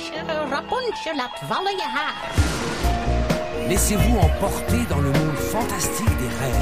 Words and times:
Rapunzel, 0.00 0.48
Rapunzel, 0.48 1.16
laat 1.16 1.38
vallen 1.46 1.76
je 1.76 1.82
haar. 1.82 2.34
Laissez-vous 3.68 4.18
emporter 4.18 4.86
dans 4.88 5.02
le 5.02 5.10
monde 5.10 5.36
fantastique 5.36 6.16
des 6.18 6.28
rêves. 6.40 6.56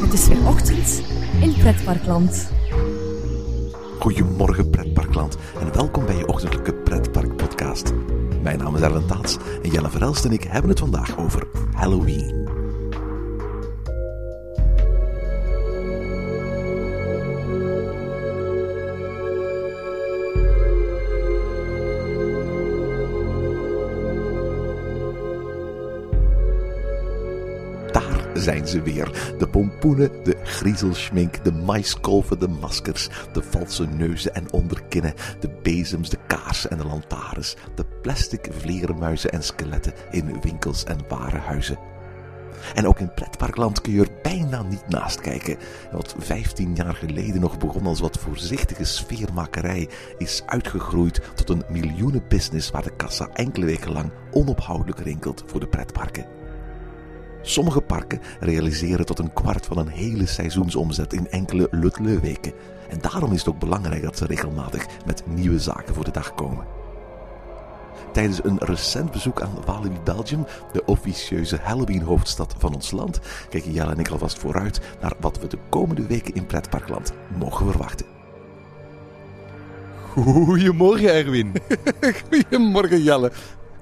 Het 0.00 0.12
is 0.12 0.28
weer 0.28 0.46
ochtend 0.46 1.02
in 1.40 1.54
Pretparkland. 1.54 2.50
Goedemorgen 3.98 4.70
pretparkland 4.70 5.36
en 5.60 5.72
welkom 5.72 6.06
bij 6.06 6.16
je 6.16 6.26
ochtendelijke 6.26 6.74
pretpark 6.74 7.36
podcast. 7.36 7.92
Mijn 8.44 8.58
naam 8.58 8.76
is 8.76 8.80
Erlen 8.80 9.06
Taats 9.06 9.36
en 9.62 9.70
Jelle 9.70 9.90
Verhelst 9.90 10.24
en 10.24 10.32
ik 10.32 10.42
hebben 10.42 10.70
het 10.70 10.78
vandaag 10.78 11.18
over 11.18 11.46
Halloween. 11.72 12.48
Daar 27.92 28.30
zijn 28.34 28.66
ze 28.66 28.82
weer. 28.82 29.34
De 29.38 29.48
pompoenen, 29.48 30.10
de 30.24 30.36
griezelschmink, 30.42 31.44
de 31.44 31.52
maiskolven, 31.52 32.38
de 32.38 32.48
maskers, 32.48 33.08
de 33.32 33.42
valse 33.42 33.86
neuzen 33.86 34.34
en 34.34 34.52
onderkinnen, 34.52 35.14
de 35.40 35.50
bezems, 35.62 36.10
de 36.10 36.18
kaarsen 36.26 36.70
en 36.70 36.78
de 36.78 36.84
lantaarns, 36.86 37.56
plastic 38.04 38.48
vleermuizen 38.50 39.30
en 39.30 39.42
skeletten 39.42 39.92
in 40.10 40.40
winkels 40.40 40.84
en 40.84 40.98
warenhuizen. 41.08 41.78
En 42.74 42.86
ook 42.86 42.98
in 42.98 43.14
pretparkland 43.14 43.80
kun 43.80 43.92
je 43.92 44.00
er 44.00 44.20
bijna 44.22 44.62
niet 44.62 44.88
naast 44.88 45.20
kijken. 45.20 45.56
Wat 45.92 46.14
15 46.18 46.74
jaar 46.74 46.94
geleden 46.94 47.40
nog 47.40 47.58
begon 47.58 47.86
als 47.86 48.00
wat 48.00 48.18
voorzichtige 48.18 48.84
sfeermakerij, 48.84 49.88
is 50.18 50.42
uitgegroeid 50.46 51.20
tot 51.34 51.48
een 51.48 51.64
miljoenenbusiness 51.68 52.70
waar 52.70 52.82
de 52.82 52.96
kassa 52.96 53.28
enkele 53.32 53.66
weken 53.66 53.92
lang 53.92 54.10
onophoudelijk 54.30 55.00
rinkelt 55.00 55.42
voor 55.46 55.60
de 55.60 55.68
pretparken. 55.68 56.26
Sommige 57.42 57.80
parken 57.80 58.20
realiseren 58.40 59.06
tot 59.06 59.18
een 59.18 59.32
kwart 59.32 59.66
van 59.66 59.78
een 59.78 59.88
hele 59.88 60.26
seizoensomzet 60.26 61.12
in 61.12 61.30
enkele 61.30 61.68
lutleu-weken. 61.70 62.52
En 62.88 62.98
daarom 63.00 63.32
is 63.32 63.38
het 63.38 63.48
ook 63.48 63.58
belangrijk 63.58 64.02
dat 64.02 64.18
ze 64.18 64.26
regelmatig 64.26 64.86
met 65.06 65.26
nieuwe 65.26 65.58
zaken 65.58 65.94
voor 65.94 66.04
de 66.04 66.10
dag 66.10 66.34
komen. 66.34 66.83
Tijdens 68.14 68.40
een 68.44 68.58
recent 68.58 69.10
bezoek 69.10 69.40
aan 69.42 69.50
Walibi 69.64 69.98
Belgium, 70.04 70.46
de 70.72 70.84
officieuze 70.84 71.58
Halloween-hoofdstad 71.62 72.54
van 72.58 72.74
ons 72.74 72.90
land, 72.90 73.20
kijken 73.48 73.72
Jelle 73.72 73.90
en 73.92 73.98
ik 73.98 74.08
alvast 74.08 74.38
vooruit 74.38 74.80
naar 75.00 75.12
wat 75.20 75.38
we 75.40 75.46
de 75.46 75.58
komende 75.68 76.06
weken 76.06 76.34
in 76.34 76.46
pretparkland 76.46 77.12
mogen 77.38 77.66
verwachten. 77.70 78.06
Goedemorgen, 80.12 81.14
Erwin. 81.14 81.52
Goedemorgen 82.30 83.02
Jelle. 83.02 83.32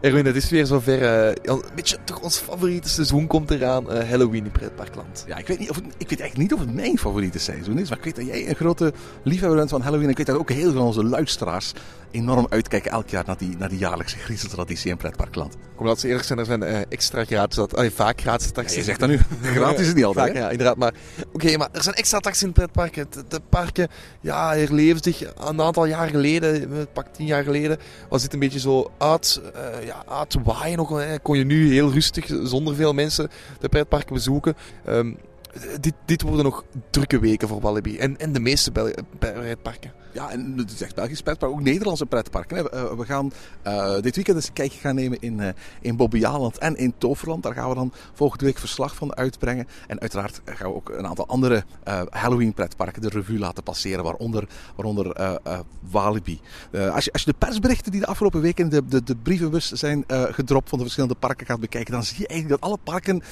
Erwin, 0.00 0.27
het 0.27 0.36
is 0.36 0.50
weer 0.50 0.67
zover. 0.67 1.02
eh, 1.02 1.34
een 1.42 1.62
beetje 1.74 1.96
toch 2.05 2.20
ons 2.20 2.39
favoriete 2.39 2.89
seizoen 2.89 3.27
komt 3.27 3.50
eraan. 3.50 3.91
eh, 3.91 4.08
Halloween 4.08 4.44
in 4.44 4.50
pretparkland. 4.50 5.24
Ja, 5.27 5.36
ik 5.36 5.46
weet, 5.46 5.58
niet 5.58 5.70
of 5.70 5.77
het, 5.77 5.84
ik 5.84 6.08
weet 6.08 6.20
eigenlijk 6.20 6.36
niet 6.50 6.52
of 6.52 6.61
het 6.67 6.74
mijn 6.74 6.98
favoriete 6.98 7.39
seizoen 7.39 7.78
is. 7.78 7.89
Maar 7.89 7.98
ik 7.98 8.05
weet 8.05 8.17
dat 8.17 8.27
jij 8.27 8.48
een 8.48 8.55
grote 8.55 8.92
liefhebber 9.22 9.58
bent 9.58 9.70
van 9.70 9.80
Halloween. 9.83 10.08
Ik 10.08 10.17
weet 10.17 10.27
dat 10.27 10.36
ook 10.39 10.50
heel 10.50 10.62
veel 10.62 10.72
van 10.72 10.83
onze 10.83 11.05
luisteraars 11.05 11.72
enorm 12.12 12.46
uitkijken 12.48 12.91
elk 12.91 13.08
jaar 13.08 13.24
naar 13.27 13.36
die, 13.38 13.56
naar 13.56 13.68
die 13.68 13.78
jaarlijkse 13.78 14.16
griezeltraditie 14.18 14.91
in 14.91 14.96
pretparkland. 14.96 15.56
Kom, 15.77 15.86
laten 15.86 16.02
we 16.02 16.08
eerlijk 16.08 16.27
zijn, 16.27 16.39
er 16.39 16.45
zijn 16.45 16.62
eh, 16.62 16.80
extra 16.89 17.24
gratis, 17.24 17.56
dat, 17.56 17.77
allee, 17.77 17.90
vaak 17.90 18.20
gratis 18.20 18.42
Ja, 18.45 18.48
attracties. 18.48 18.77
je 18.77 18.83
zegt 18.83 19.00
dat 19.00 19.08
nu. 19.08 19.18
Gratis 19.42 19.80
is 19.80 19.86
het 19.86 19.96
niet 19.96 20.05
altijd. 20.05 20.27
Vaak, 20.27 20.36
ja, 20.36 20.51
inderdaad. 20.51 20.77
Maar 20.77 20.92
oké, 21.33 21.56
maar 21.56 21.68
er 21.72 21.83
zijn 21.83 21.95
extra 21.95 22.17
attracties 22.17 22.42
in 22.45 22.48
het 22.48 22.58
pretparken. 22.58 23.06
De, 23.11 23.24
de 23.28 23.40
parken, 23.48 23.89
ja, 24.20 24.55
herleven 24.55 25.02
zich 25.02 25.20
een 25.48 25.61
aantal 25.62 25.84
jaar 25.84 26.08
geleden, 26.08 26.72
eh, 26.72 26.78
pak 26.92 27.06
tien 27.12 27.27
jaar 27.27 27.42
geleden, 27.45 27.78
was 28.08 28.22
dit 28.22 28.33
een 28.33 28.39
beetje 28.39 28.61
zo 28.61 28.90
uit, 28.98 29.40
eh 29.55 29.86
ja, 29.86 30.05
uitwaaien 30.08 30.77
nog. 30.77 30.98
hè. 30.98 31.18
Kon 31.18 31.39
je 31.39 31.45
nu 31.45 31.72
heel 31.72 31.92
rustig, 31.92 32.27
zonder 32.42 32.74
veel 32.74 32.92
mensen, 32.92 33.30
de 33.61 33.68
pretparken 33.68 34.14
bezoeken. 34.14 34.55
Ehm, 34.84 35.12
dit, 35.80 35.95
dit 36.05 36.23
worden 36.23 36.45
nog 36.45 36.64
drukke 36.90 37.18
weken 37.18 37.48
voor 37.48 37.61
Walibi. 37.61 37.98
En, 37.98 38.18
en 38.18 38.33
de 38.33 38.40
meeste 38.40 38.73
pretparken. 39.18 39.92
Ja, 40.13 40.30
en 40.30 40.55
het 40.57 40.70
is 40.70 40.83
echt 40.83 40.95
Belgisch 40.95 41.23
pretpark, 41.23 41.52
ook 41.52 41.63
Nederlandse 41.63 42.07
pretparken. 42.07 42.73
Eh, 42.73 42.92
We 42.92 43.05
gaan 43.05 43.33
eh, 43.63 43.95
dit 44.01 44.14
weekend 44.14 44.36
eens 44.36 44.46
een 44.46 44.52
kijkje 44.52 44.80
gaan 44.80 44.95
nemen 44.95 45.20
in, 45.20 45.40
eh 45.40 45.48
in 45.80 45.96
Bobbejaanland 45.96 46.58
en 46.58 46.77
in 46.77 46.95
Toverland. 46.98 47.42
Daar 47.42 47.55
gaan 47.55 47.68
we 47.68 47.74
dan 47.74 47.92
volgende 48.13 48.45
week 48.45 48.58
verslag 48.58 48.95
van 48.95 49.17
uitbrengen. 49.17 49.68
En 49.86 50.01
uiteraard 50.01 50.40
gaan 50.45 50.68
we 50.68 50.74
ook 50.74 50.89
een 50.89 51.07
aantal 51.07 51.27
andere 51.27 51.64
Halloween 52.11 52.55
pretparken 52.55 53.02
de 53.02 53.08
revue 53.08 53.39
laten 53.39 53.63
passeren, 53.63 54.05
waaronder, 54.05 54.48
waaronder 54.77 55.39
Walibi. 55.90 56.40
Als, 56.73 57.05
je, 57.05 57.13
als 57.13 57.23
je 57.23 57.30
de 57.30 57.39
persberichten 57.39 57.92
die 57.92 58.01
de 58.01 58.07
afgelopen 58.07 58.40
weken 58.40 58.69
de, 58.69 58.86
de, 58.86 59.02
de 59.02 59.17
brievenbus 59.17 59.70
zijn 59.70 60.05
gedropt 60.08 60.69
van 60.69 60.79
de 60.79 60.84
verschillende 60.84 61.19
parken 61.19 61.46
gaat 61.46 61.61
bekijken, 61.61 61.92
dan 61.92 62.02
zie 62.02 62.19
je 62.19 62.27
eigenlijk 62.27 62.61
dat 62.61 62.70
alle 62.70 62.79
parken 62.84 63.23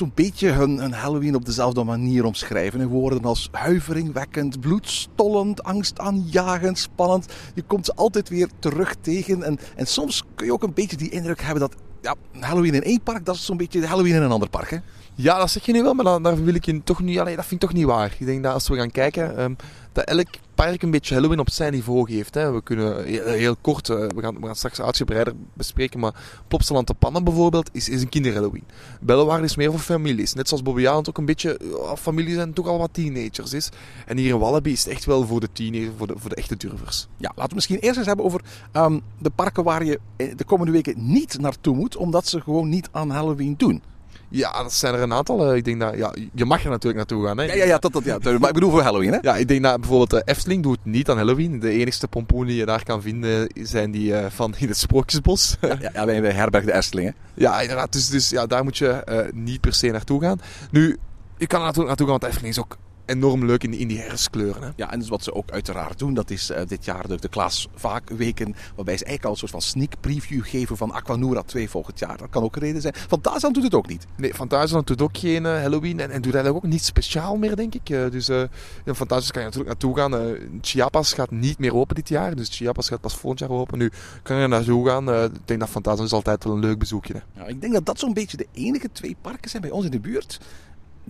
zo'n 0.00 0.12
beetje 0.14 0.50
hun, 0.50 0.92
Halloween 0.92 1.34
op 1.34 1.44
dezelfde 1.44 1.84
manier 1.84 2.24
omschrijven. 2.24 2.80
In 2.80 2.86
woorden 2.86 3.24
als 3.24 3.48
huiveringwekkend, 3.52 4.60
bloedstollend, 4.60 5.62
angstaanjagend, 5.62 6.78
spannend. 6.78 7.32
Je 7.54 7.62
komt 7.62 7.84
ze 7.84 7.94
altijd 7.94 8.28
weer 8.28 8.48
terug 8.58 8.94
tegen. 9.00 9.42
En, 9.42 9.58
en 9.76 9.86
soms 9.86 10.22
kun 10.34 10.46
je 10.46 10.52
ook 10.52 10.62
een 10.62 10.74
beetje 10.74 10.96
die 10.96 11.10
indruk 11.10 11.40
hebben 11.40 11.60
dat 11.60 11.76
ja, 12.00 12.14
Halloween 12.40 12.74
in 12.74 12.82
één 12.82 13.02
park, 13.02 13.24
dat 13.24 13.34
is 13.34 13.44
zo'n 13.44 13.56
beetje 13.56 13.86
Halloween 13.86 14.14
in 14.14 14.22
een 14.22 14.30
ander 14.30 14.48
park. 14.48 14.70
Hè? 14.70 14.78
Ja, 15.22 15.38
dat 15.38 15.50
zeg 15.50 15.66
je 15.66 15.72
nu 15.72 15.82
wel, 15.82 15.94
maar 15.94 16.04
dan, 16.04 16.22
daar 16.22 16.44
wil 16.44 16.54
ik 16.54 16.64
je 16.64 16.82
toch 16.82 17.00
niet... 17.00 17.18
Allee, 17.18 17.36
dat 17.36 17.46
vind 17.46 17.62
ik 17.62 17.68
toch 17.68 17.78
niet 17.78 17.86
waar. 17.86 18.16
Ik 18.18 18.26
denk 18.26 18.42
dat 18.42 18.52
als 18.52 18.68
we 18.68 18.76
gaan 18.76 18.90
kijken, 18.90 19.36
ehm, 19.36 19.54
dat 19.92 20.04
elk 20.04 20.28
park 20.54 20.82
een 20.82 20.90
beetje 20.90 21.14
Halloween 21.14 21.38
op 21.38 21.50
zijn 21.50 21.72
niveau 21.72 22.12
geeft. 22.12 22.34
Hè. 22.34 22.52
We 22.52 22.62
kunnen 22.62 23.04
heel, 23.04 23.24
heel 23.24 23.56
kort, 23.60 23.88
eh, 23.88 23.96
we, 23.96 24.20
gaan, 24.20 24.40
we 24.40 24.46
gaan 24.46 24.56
straks 24.56 24.80
uitgebreider 24.80 25.34
bespreken, 25.52 26.00
maar 26.00 26.14
Plopsaland 26.48 26.86
de 26.86 26.94
Pannen 26.94 27.24
bijvoorbeeld 27.24 27.70
is, 27.72 27.88
is 27.88 28.02
een 28.02 28.08
kinder-Halloween. 28.08 28.64
Bellewaarde 29.00 29.44
is 29.44 29.56
meer 29.56 29.70
voor 29.70 29.80
families. 29.80 30.34
Net 30.34 30.48
zoals 30.48 30.62
Bobby 30.62 30.80
Jaland 30.80 31.08
ook 31.08 31.18
een 31.18 31.24
beetje, 31.24 31.60
ja, 31.86 31.96
families 31.96 32.34
zijn 32.34 32.52
toch 32.52 32.66
al 32.66 32.78
wat 32.78 32.92
teenagers 32.92 33.52
is. 33.52 33.68
En 34.06 34.16
hier 34.16 34.34
in 34.34 34.38
Wallaby 34.38 34.70
is 34.70 34.84
het 34.84 34.92
echt 34.92 35.04
wel 35.04 35.26
voor 35.26 35.40
de 35.40 35.48
teenagers, 35.52 35.92
voor 35.96 36.06
de, 36.06 36.14
voor 36.16 36.30
de 36.30 36.36
echte 36.36 36.56
durvers. 36.56 37.06
Ja, 37.16 37.32
laten 37.34 37.48
we 37.48 37.54
misschien 37.54 37.78
eerst 37.78 37.96
eens 37.96 38.06
hebben 38.06 38.24
over 38.24 38.40
ehm, 38.72 38.98
de 39.18 39.30
parken 39.30 39.64
waar 39.64 39.84
je 39.84 40.00
eh, 40.16 40.36
de 40.36 40.44
komende 40.44 40.72
weken 40.72 40.94
niet 40.96 41.38
naartoe 41.40 41.76
moet, 41.76 41.96
omdat 41.96 42.26
ze 42.26 42.40
gewoon 42.40 42.68
niet 42.68 42.88
aan 42.92 43.10
Halloween 43.10 43.54
doen. 43.56 43.82
Ja, 44.30 44.62
dat 44.62 44.72
zijn 44.72 44.94
er 44.94 45.00
een 45.00 45.12
aantal. 45.12 45.50
eh, 45.50 45.56
Ik 45.56 45.64
denk 45.64 45.80
dat, 45.80 45.96
ja, 45.96 46.14
je 46.32 46.44
mag 46.44 46.62
er 46.64 46.68
natuurlijk 46.70 46.96
naartoe 46.96 47.26
gaan. 47.26 47.38
Hè. 47.38 47.44
Ja, 47.44 47.54
ja, 47.54 47.64
ja, 47.64 47.78
dat, 47.78 47.92
dat, 47.92 48.04
ja. 48.04 48.18
Maar 48.22 48.48
ik 48.48 48.54
bedoel 48.54 48.70
voor 48.70 48.82
Halloween, 48.82 49.12
hè? 49.12 49.18
Ja, 49.22 49.36
ik 49.36 49.48
denk 49.48 49.62
dat 49.62 49.80
bijvoorbeeld 49.80 50.10
de 50.10 50.22
Efteling 50.24 50.62
doet 50.62 50.78
niet 50.82 51.08
aan 51.10 51.16
Halloween. 51.16 51.58
De 51.60 51.70
enigste 51.70 52.08
pompoen 52.08 52.46
die 52.46 52.56
je 52.56 52.64
daar 52.66 52.84
kan 52.84 53.02
vinden 53.02 53.50
zijn 53.62 53.90
die 53.90 54.14
eh, 54.16 54.26
van 54.30 54.54
in 54.58 54.68
het 54.68 54.76
Sprookjesbos. 54.76 55.56
Ja, 55.60 55.76
ja 55.92 56.04
wij, 56.06 56.22
wij 56.22 56.32
herbergen 56.32 56.70
de 56.70 56.76
Eftelingen. 56.76 57.14
ja, 57.34 57.60
inderdaad. 57.60 57.92
Dus, 57.92 58.08
dus 58.08 58.30
ja, 58.30 58.46
daar 58.46 58.64
moet 58.64 58.78
je 58.78 58.88
eh, 58.88 59.32
niet 59.32 59.60
per 59.60 59.74
se 59.74 59.86
naartoe 59.90 60.20
gaan. 60.20 60.40
Nu, 60.70 60.98
je 61.38 61.46
kan 61.46 61.60
er 61.60 61.66
natuurlijk 61.66 61.86
naartoe 61.88 62.06
gaan, 62.06 62.18
want 62.18 62.20
de 62.20 62.26
Efteling 62.28 62.54
is 62.54 62.60
ook 62.60 62.76
enorm 63.10 63.44
leuk 63.44 63.64
in 63.64 63.70
die, 63.70 63.80
in 63.80 63.88
die 63.88 64.00
herfstkleuren. 64.00 64.62
Hè. 64.62 64.68
Ja, 64.76 64.92
en 64.92 64.98
dus 64.98 65.08
wat 65.08 65.24
ze 65.24 65.34
ook 65.34 65.50
uiteraard 65.50 65.98
doen, 65.98 66.14
dat 66.14 66.30
is 66.30 66.50
eh, 66.50 66.66
dit 66.66 66.84
jaar 66.84 67.08
de, 67.08 67.20
de 67.20 67.28
Klaas 67.28 67.68
Vaak-weken, 67.74 68.54
waarbij 68.74 68.96
ze 68.96 69.04
eigenlijk 69.04 69.24
al 69.24 69.30
een 69.30 69.36
soort 69.36 69.50
van 69.50 69.62
sneak 69.62 69.92
preview 70.00 70.44
geven 70.44 70.76
van 70.76 70.92
Aquanura 70.92 71.42
2 71.42 71.70
volgend 71.70 71.98
jaar. 71.98 72.16
Dat 72.16 72.30
kan 72.30 72.42
ook 72.42 72.56
een 72.56 72.62
reden 72.62 72.80
zijn. 72.80 72.94
Fantasyland 72.94 73.54
doet 73.54 73.64
het 73.64 73.74
ook 73.74 73.88
niet. 73.88 74.06
Nee, 74.16 74.34
Fantasieland 74.34 74.86
doet 74.86 75.02
ook 75.02 75.18
geen 75.18 75.46
eh, 75.46 75.52
Halloween 75.52 76.00
en, 76.00 76.10
en 76.10 76.22
doet 76.22 76.34
eigenlijk 76.34 76.64
ook 76.64 76.70
niet 76.70 76.84
speciaal 76.84 77.36
meer, 77.36 77.56
denk 77.56 77.74
ik. 77.74 77.90
Eh, 77.90 78.10
dus 78.10 78.28
eh 78.28 78.42
in 78.84 78.94
Fantasieland 78.94 79.32
kan 79.32 79.42
je 79.42 79.48
natuurlijk 79.48 79.80
naartoe 79.80 79.96
gaan. 79.96 80.36
Chiapas 80.60 81.12
gaat 81.12 81.30
niet 81.30 81.58
meer 81.58 81.74
open 81.74 81.94
dit 81.94 82.08
jaar, 82.08 82.36
dus 82.36 82.48
Chiapas 82.48 82.88
gaat 82.88 83.00
pas 83.00 83.16
volgend 83.16 83.40
jaar 83.40 83.50
open. 83.50 83.78
Nu 83.78 83.90
kan 84.22 84.36
je 84.36 84.42
er 84.42 84.48
naartoe 84.48 84.86
gaan. 84.88 85.24
Ik 85.24 85.30
denk 85.44 85.60
dat 85.60 85.68
Fantasieland 85.68 86.10
is 86.10 86.16
altijd 86.16 86.44
wel 86.44 86.52
een 86.52 86.60
leuk 86.60 86.78
bezoekje. 86.78 87.12
Hè. 87.12 87.40
Ja, 87.40 87.46
ik 87.46 87.60
denk 87.60 87.72
dat 87.72 87.86
dat 87.86 87.98
zo'n 87.98 88.14
beetje 88.14 88.36
de 88.36 88.46
enige 88.52 88.88
twee 88.92 89.16
parken 89.20 89.50
zijn 89.50 89.62
bij 89.62 89.70
ons 89.70 89.84
in 89.84 89.90
de 89.90 90.00
buurt 90.00 90.40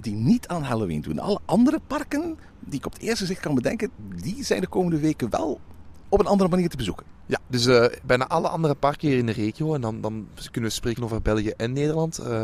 die 0.01 0.15
niet 0.15 0.49
aan 0.49 0.63
Halloween 0.63 1.01
doen. 1.01 1.19
Alle 1.19 1.41
andere 1.45 1.81
parken, 1.87 2.39
die 2.61 2.79
ik 2.79 2.87
op 2.87 2.93
het 2.93 3.03
eerste 3.03 3.27
zicht 3.27 3.41
kan 3.41 3.55
bedenken, 3.55 3.91
die 4.23 4.45
zijn 4.45 4.61
de 4.61 4.67
komende 4.67 4.99
weken 4.99 5.31
wel 5.31 5.61
op 6.09 6.21
een 6.21 6.27
andere 6.27 6.51
manier 6.51 6.69
te 6.69 6.77
bezoeken. 6.77 7.07
Ja, 7.31 7.39
dus 7.47 7.67
eh, 7.67 7.85
bijna 8.03 8.27
alle 8.27 8.49
andere 8.49 8.75
parken 8.75 9.09
hier 9.09 9.19
in 9.19 9.27
de 9.27 9.33
regio, 9.33 9.75
en 9.75 9.81
dan, 9.81 10.01
dan 10.01 10.27
kunnen 10.51 10.71
we 10.71 10.77
spreken 10.77 11.03
over 11.03 11.23
België 11.23 11.53
en 11.57 11.73
Nederland, 11.73 12.19
eh, 12.19 12.43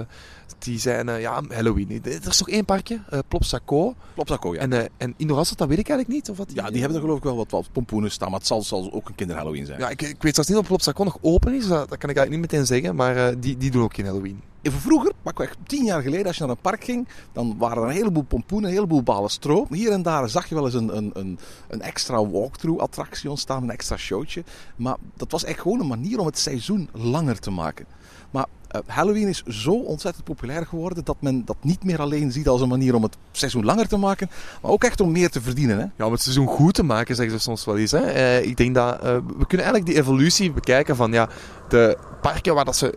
die 0.59 0.79
zijn 0.79 1.09
eh, 1.09 1.21
ja, 1.21 1.43
Halloween. 1.49 2.00
Er 2.05 2.29
is 2.29 2.38
nog 2.38 2.49
één 2.49 2.65
parkje, 2.65 3.00
Plopsaco. 3.29 3.94
Plopsaco, 4.15 4.55
ja. 4.55 4.61
En, 4.61 4.73
eh 4.73 4.85
en 4.97 5.15
Indorasset, 5.17 5.59
dat 5.59 5.69
weet 5.69 5.79
ik 5.79 5.88
eigenlijk 5.88 6.19
niet. 6.19 6.31
Of 6.31 6.37
wat 6.37 6.50
ja, 6.55 6.71
die 6.71 6.79
hebben 6.79 6.97
er 6.97 7.03
geloof 7.03 7.19
ik 7.19 7.25
wel 7.25 7.37
wat, 7.37 7.50
wat 7.50 7.69
pompoenen 7.73 8.11
staan, 8.11 8.31
maar 8.31 8.38
het 8.38 8.49
zal, 8.49 8.62
zal 8.62 8.93
ook 8.93 9.09
een 9.09 9.15
kinder-Halloween 9.15 9.67
zijn. 9.67 9.79
Ja, 9.79 9.88
ik, 9.88 10.03
ik 10.03 10.23
weet 10.23 10.35
zelfs 10.35 10.50
niet 10.50 10.59
of 10.59 10.67
Plopsaco 10.67 11.05
nog 11.05 11.19
open 11.21 11.55
is, 11.55 11.67
dat, 11.67 11.89
dat 11.89 11.99
kan 11.99 12.11
ik 12.11 12.17
eigenlijk 12.17 12.31
niet 12.31 12.53
meteen 12.53 12.67
zeggen, 12.67 12.97
maar 12.97 13.41
die, 13.41 13.56
die 13.56 13.71
doen 13.71 13.82
ook 13.82 13.94
geen 13.94 14.06
Halloween. 14.06 14.41
Even 14.67 14.81
vroeger, 14.81 15.12
pakweg 15.23 15.55
tien 15.67 15.85
jaar 15.85 16.03
geleden, 16.03 16.27
als 16.27 16.37
je 16.37 16.43
naar 16.43 16.50
een 16.50 16.61
park 16.61 16.85
ging, 16.85 17.09
dan 17.32 17.55
waren 17.59 17.82
er 17.82 17.89
een 17.89 17.94
heleboel 17.94 18.23
pompoenen, 18.23 18.69
een 18.69 18.75
heleboel 18.75 19.03
balen 19.03 19.31
stro. 19.31 19.67
Hier 19.71 19.93
en 19.93 20.03
daar 20.03 20.29
zag 20.29 20.49
je 20.49 20.55
wel 20.55 20.65
eens 20.65 20.75
een, 20.75 20.97
een, 20.97 21.11
een, 21.15 21.39
een 21.69 21.82
extra 21.82 22.27
walkthrough 22.27 22.82
attractie 22.82 23.31
ontstaan, 23.31 23.62
een 23.62 23.71
extra 23.71 23.97
showtje. 23.97 24.44
Maar 24.76 24.96
dat 25.17 25.31
was 25.31 25.44
echt 25.44 25.61
gewoon 25.61 25.81
een 25.81 25.87
manier 25.87 26.19
om 26.19 26.26
het 26.26 26.38
seizoen 26.38 26.88
langer 26.93 27.38
te 27.38 27.50
maken. 27.50 27.87
Maar 28.31 28.46
eh, 28.69 28.81
Halloween 28.87 29.28
is 29.28 29.43
zo 29.43 29.73
ontzettend 29.73 30.25
populair 30.25 30.67
geworden 30.67 31.05
dat 31.05 31.17
men 31.20 31.44
dat 31.44 31.56
niet 31.61 31.84
meer 31.84 32.00
alleen 32.00 32.32
ziet 32.32 32.49
als 32.49 32.61
een 32.61 32.69
manier 32.69 32.94
om 32.94 33.02
het 33.02 33.17
seizoen 33.32 33.64
langer 33.64 33.88
te 33.88 33.96
maken, 33.96 34.31
maar 34.62 34.70
ook 34.70 34.84
echt 34.84 35.00
om 35.00 35.12
meer 35.12 35.31
te 35.31 35.40
verdienen. 35.40 35.78
Hè? 35.78 35.84
Ja, 35.96 36.06
om 36.06 36.12
het 36.12 36.23
seizoen 36.23 36.46
goed 36.46 36.75
te 36.75 36.82
maken, 36.82 37.14
zeggen 37.17 37.34
ze 37.38 37.43
soms 37.43 37.64
wel 37.64 37.76
eens. 37.76 37.90
Hè. 37.90 37.99
Eh, 37.99 38.44
ik 38.44 38.56
denk 38.56 38.75
dat 38.75 38.94
eh, 38.94 39.17
we 39.38 39.46
kunnen 39.46 39.67
eigenlijk 39.67 39.87
die 39.87 39.96
evolutie 39.96 40.52
bekijken 40.52 40.96
van 40.96 41.12
ja, 41.12 41.29
de 41.69 41.99
parken 42.20 42.55
waar 42.55 42.64
dat 42.64 42.76
ze, 42.76 42.94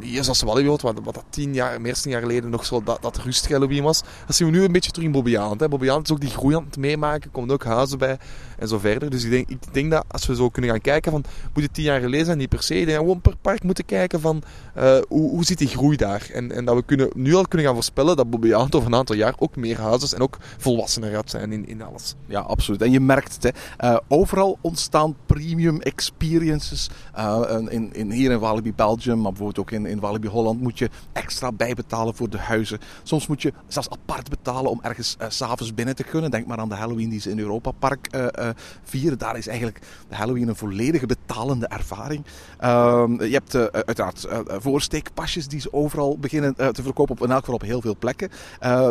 hier 0.00 0.24
zoals 0.24 0.42
Walibi 0.42 0.68
wat, 0.68 0.82
wat 0.82 1.14
dat 1.14 1.24
tien 1.30 1.54
jaar, 1.54 1.80
meer 1.80 1.94
tien 1.94 2.10
jaar 2.10 2.20
geleden 2.20 2.50
nog 2.50 2.64
zo 2.64 2.82
dat, 2.82 3.02
dat 3.02 3.16
Halloween 3.48 3.82
was, 3.82 4.02
dat 4.26 4.36
zien 4.36 4.50
we 4.50 4.56
nu 4.56 4.64
een 4.64 4.72
beetje 4.72 4.90
terug 4.90 5.06
in 5.06 5.12
Bobby 5.12 5.30
Island. 5.30 5.68
Bobby 5.68 5.86
is 5.86 6.10
ook 6.12 6.20
die 6.20 6.30
groei 6.30 6.56
aan 6.56 6.64
het 6.64 6.76
meemaken, 6.76 7.30
komen 7.30 7.50
ook 7.50 7.64
huizen 7.64 7.98
bij 7.98 8.18
en 8.58 8.68
zo 8.68 8.78
verder. 8.78 9.10
Dus 9.10 9.24
ik 9.24 9.30
denk, 9.30 9.48
ik 9.48 9.58
denk 9.72 9.90
dat 9.90 10.04
als 10.08 10.26
we 10.26 10.34
zo 10.34 10.48
kunnen 10.48 10.70
gaan 10.70 10.80
kijken 10.80 11.12
van, 11.12 11.24
moet 11.54 11.62
het 11.62 11.74
tien 11.74 11.84
jaar 11.84 12.00
geleden 12.00 12.26
zijn, 12.26 12.38
niet 12.38 12.48
per 12.48 12.62
se, 12.62 12.80
ik 12.80 12.86
denk 12.86 12.98
gewoon 12.98 13.20
per 13.20 13.36
park 13.40 13.62
moeten 13.62 13.84
kijken 13.84 14.20
van, 14.20 14.42
uh, 14.76 14.98
hoe, 15.08 15.30
hoe 15.30 15.44
zit 15.44 15.58
die 15.58 15.68
groei 15.68 15.96
daar? 15.96 16.28
En, 16.32 16.52
en 16.52 16.64
dat 16.64 16.74
we 16.74 16.82
kunnen, 16.82 17.10
nu 17.14 17.34
al 17.34 17.48
kunnen 17.48 17.66
gaan 17.66 17.76
voorspellen 17.76 18.16
dat 18.16 18.30
Bobby 18.30 18.52
over 18.52 18.86
een 18.86 18.94
aantal 18.94 19.16
jaar 19.16 19.34
ook 19.38 19.56
meer 19.56 19.80
huizen 19.80 20.16
en 20.16 20.22
ook 20.22 20.38
volwassener 20.58 21.10
gaat 21.10 21.30
zijn 21.30 21.52
in, 21.52 21.68
in 21.68 21.82
alles. 21.82 22.14
Ja, 22.26 22.40
absoluut. 22.40 22.82
En 22.82 22.90
je 22.90 23.00
merkt 23.00 23.34
het, 23.34 23.42
hè. 23.42 23.88
Uh, 23.88 23.98
overal 24.08 24.58
ontstaan 24.60 25.16
premium 25.26 25.80
experiences. 25.80 26.90
Uh, 27.16 27.42
in, 27.68 27.92
in, 27.92 28.10
hier 28.10 28.30
in 28.30 28.38
Walibi 28.38 28.74
Belgium, 28.74 29.20
maar 29.20 29.32
bijvoorbeeld 29.32 29.58
ook 29.58 29.70
in, 29.70 29.75
in 29.84 30.00
Walibi 30.00 30.28
Holland, 30.28 30.60
moet 30.60 30.78
je 30.78 30.90
extra 31.12 31.52
bijbetalen 31.52 32.14
voor 32.14 32.30
de 32.30 32.38
huizen. 32.38 32.78
Soms 33.02 33.26
moet 33.26 33.42
je 33.42 33.52
zelfs 33.68 33.90
apart 33.90 34.28
betalen 34.28 34.70
om 34.70 34.80
ergens 34.82 35.16
uh, 35.20 35.26
s'avonds 35.28 35.74
binnen 35.74 35.96
te 35.96 36.04
kunnen. 36.04 36.30
Denk 36.30 36.46
maar 36.46 36.58
aan 36.58 36.68
de 36.68 36.74
Halloween 36.74 37.08
die 37.08 37.20
ze 37.20 37.30
in 37.30 37.38
Europa 37.38 37.70
Park 37.70 38.08
uh, 38.14 38.26
uh, 38.38 38.48
vieren. 38.82 39.18
Daar 39.18 39.36
is 39.36 39.46
eigenlijk 39.46 39.80
de 40.08 40.14
Halloween 40.14 40.48
een 40.48 40.56
volledige 40.56 41.06
betalende 41.06 41.66
ervaring. 41.66 42.24
Ehm, 42.58 43.22
je 43.22 43.32
hebt 43.32 43.54
uiteraard 43.72 44.26
voorsteekpasjes 44.48 45.48
die 45.48 45.60
ze 45.60 45.72
overal 45.72 46.18
beginnen 46.18 46.54
te 46.54 46.82
verkopen, 46.82 47.14
op, 47.14 47.22
in 47.22 47.30
elk 47.30 47.38
geval 47.38 47.54
op 47.54 47.62
heel 47.62 47.80
veel 47.80 47.96
plekken. 47.98 48.30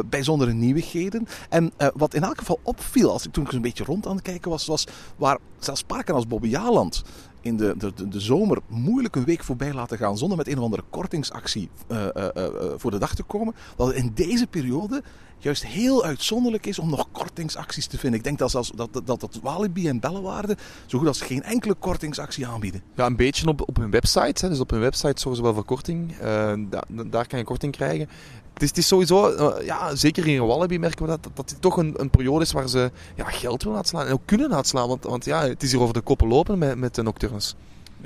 bijzondere 0.06 0.54
nieuwigheden. 0.54 1.28
En 1.50 1.72
wat 1.94 2.14
in 2.14 2.24
elk 2.24 2.38
geval 2.38 2.60
opviel, 2.64 3.12
als 3.12 3.26
ik 3.26 3.32
toen 3.32 3.46
ik 3.46 3.52
een 3.52 3.62
beetje 3.62 3.84
rond 3.84 4.08
aan 4.08 4.16
het 4.16 4.24
kijken 4.24 4.52
was, 4.52 4.66
was 4.66 4.88
waar 5.16 5.38
zelfs 5.60 5.84
parken 5.84 6.16
als 6.16 6.28
Bobbejaanland 6.28 7.04
in 7.46 7.58
de, 7.58 7.76
de, 7.78 8.08
de 8.08 8.20
zomer 8.20 8.58
moeilijk 8.68 9.16
een 9.16 9.26
week 9.26 9.44
voorbij 9.44 9.74
laten 9.74 9.98
gaan 9.98 10.18
zonder 10.18 10.38
met 10.38 10.48
een 10.48 10.58
of 10.58 10.64
andere 10.64 10.84
kortingsactie 10.90 11.70
uh, 11.92 12.06
uh, 12.18 12.28
uh, 12.38 12.44
voor 12.76 12.92
de 12.92 12.98
dag 12.98 13.16
te 13.16 13.24
komen. 13.24 13.56
Dat 13.76 13.88
het 13.88 13.96
in 13.96 14.12
deze 14.16 14.48
periode 14.48 15.04
juist 15.38 15.66
heel 15.66 16.04
uitzonderlijk 16.04 16.66
is 16.66 16.80
om 16.80 16.90
nog 16.90 17.08
kortingsacties 17.12 17.88
te 17.88 17.98
vinden. 17.98 18.20
Ik 18.20 18.26
denk 18.26 18.38
dat 18.38 18.52
zelfs 18.52 18.72
dat, 18.76 19.02
dat, 19.06 19.20
dat 19.20 19.40
Walibi 19.42 19.88
en 19.88 20.00
Bellewaarde 20.00 20.58
zo 20.86 20.98
goed 20.98 21.08
als 21.08 21.22
geen 21.22 21.44
enkele 21.44 21.74
kortingsactie 21.74 22.48
aanbieden. 22.48 22.82
Ja, 22.96 23.06
een 23.06 23.16
beetje 23.16 23.48
op, 23.48 23.62
op 23.68 23.76
hun 23.78 23.92
website. 23.92 24.46
Hè. 24.46 24.50
Dus 24.50 24.60
op 24.60 24.70
hun 24.70 24.80
website 24.80 25.22
zorgen 25.22 25.36
ze 25.36 25.42
wel 25.42 25.54
voor 25.54 25.66
korting. 25.66 26.16
daar 27.10 27.28
kan 27.28 27.40
je 27.40 27.46
korting 27.46 27.72
krijgen. 27.72 28.10
Het 28.58 28.78
is, 28.78 28.88
sowieso, 28.88 29.30
uh, 29.30 29.66
ja, 29.66 29.96
zeker 29.96 30.28
in 30.28 30.46
Wallaby 30.46 30.78
merken 30.78 31.02
we 31.06 31.10
dat, 31.10 31.24
dat, 31.24 31.32
dat 31.36 31.50
het 31.50 31.62
toch 31.62 31.78
een, 31.78 31.94
een 31.98 32.10
periode 32.10 32.44
is 32.44 32.52
waar 32.52 32.70
ze 32.70 32.92
ja, 33.16 33.26
geld 33.26 33.64
willen 33.64 33.78
uitslaan 33.78 34.06
en 34.06 34.14
ook 34.14 34.22
kunnen 34.26 34.56
uitslaan. 34.56 34.88
Want, 34.88 35.04
want 35.04 35.26
ja, 35.26 35.48
het 35.48 35.64
is 35.64 35.72
hier 35.72 35.82
over 35.82 35.94
de 35.94 36.02
koppen 36.02 36.28
lopen 36.28 36.58
met, 36.58 36.78
met 36.78 36.96
de 36.96 37.04
Nocturnes. 37.04 37.56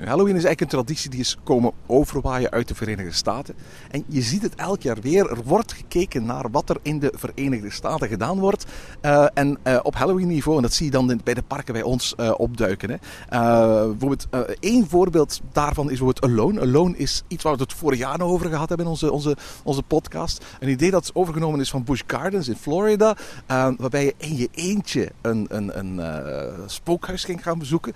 Halloween 0.06 0.36
is 0.36 0.44
eigenlijk 0.44 0.62
een 0.62 0.84
traditie 0.84 1.10
die 1.10 1.20
is 1.20 1.38
komen 1.44 1.72
overwaaien 1.86 2.52
uit 2.52 2.68
de 2.68 2.76
Verenigde 2.76 3.12
Staten. 3.12 3.56
En 3.92 4.04
je 4.08 4.22
ziet 4.22 4.42
het 4.42 4.56
elk 4.56 4.82
jaar 4.82 5.02
weer. 5.02 5.30
Er 5.30 5.44
wordt 5.44 5.74
gekeken 5.74 6.26
naar 6.26 6.52
wat 6.52 6.70
er 6.70 6.78
in 6.82 7.00
de 7.00 7.14
Verenigde 7.16 7.72
Staten 7.72 8.08
gedaan 8.08 8.40
wordt. 8.40 8.66
Uh, 9.02 9.26
en 9.34 9.58
uh, 9.64 9.80
op 9.84 9.96
Halloween 9.96 10.28
niveau, 10.28 10.58
en 10.58 10.64
dat 10.64 10.74
zie 10.74 10.86
je 10.86 10.92
dan 10.92 11.22
bij 11.24 11.34
de 11.34 11.42
parken 11.42 11.74
bij 11.74 11.84
ons 11.84 12.14
uh, 12.20 12.32
opduiken. 12.38 12.90
Hè. 12.90 12.98
bijvoorbeeld, 13.88 14.28
één 14.60 14.88
voorbeeld 14.88 15.42
daarvan 15.52 15.92
is 15.92 15.98
bijvoorbeeld 16.00 16.32
Alone. 16.32 16.62
Alone 16.62 16.98
is 16.98 17.24
iets 17.28 17.44
waar 17.44 17.56
we 17.56 17.62
het 17.62 17.74
vorig 17.74 18.00
jaar 18.00 18.22
over 18.22 18.50
gehad 18.50 18.68
hebben 18.68 18.86
in 18.86 18.92
onze, 18.92 19.12
onze, 19.12 19.38
onze 19.64 19.82
podcast. 19.84 20.46
Een 20.60 20.70
idee 20.70 20.92
dat 20.92 21.12
overgenomen 21.14 21.60
is 21.60 21.70
van 21.70 21.84
Busch 21.84 22.04
Gardens 22.08 22.48
in 22.48 22.56
Florida. 22.56 23.18
waarbij 23.48 24.06
je 24.06 24.14
in 24.18 24.38
je 24.38 24.50
eentje 24.52 25.12
een, 25.22 25.46
een, 25.50 25.80
een 25.80 26.02
spookhuis 26.66 27.24
ging 27.24 27.44
gaan 27.44 27.60
bezoeken. 27.60 27.94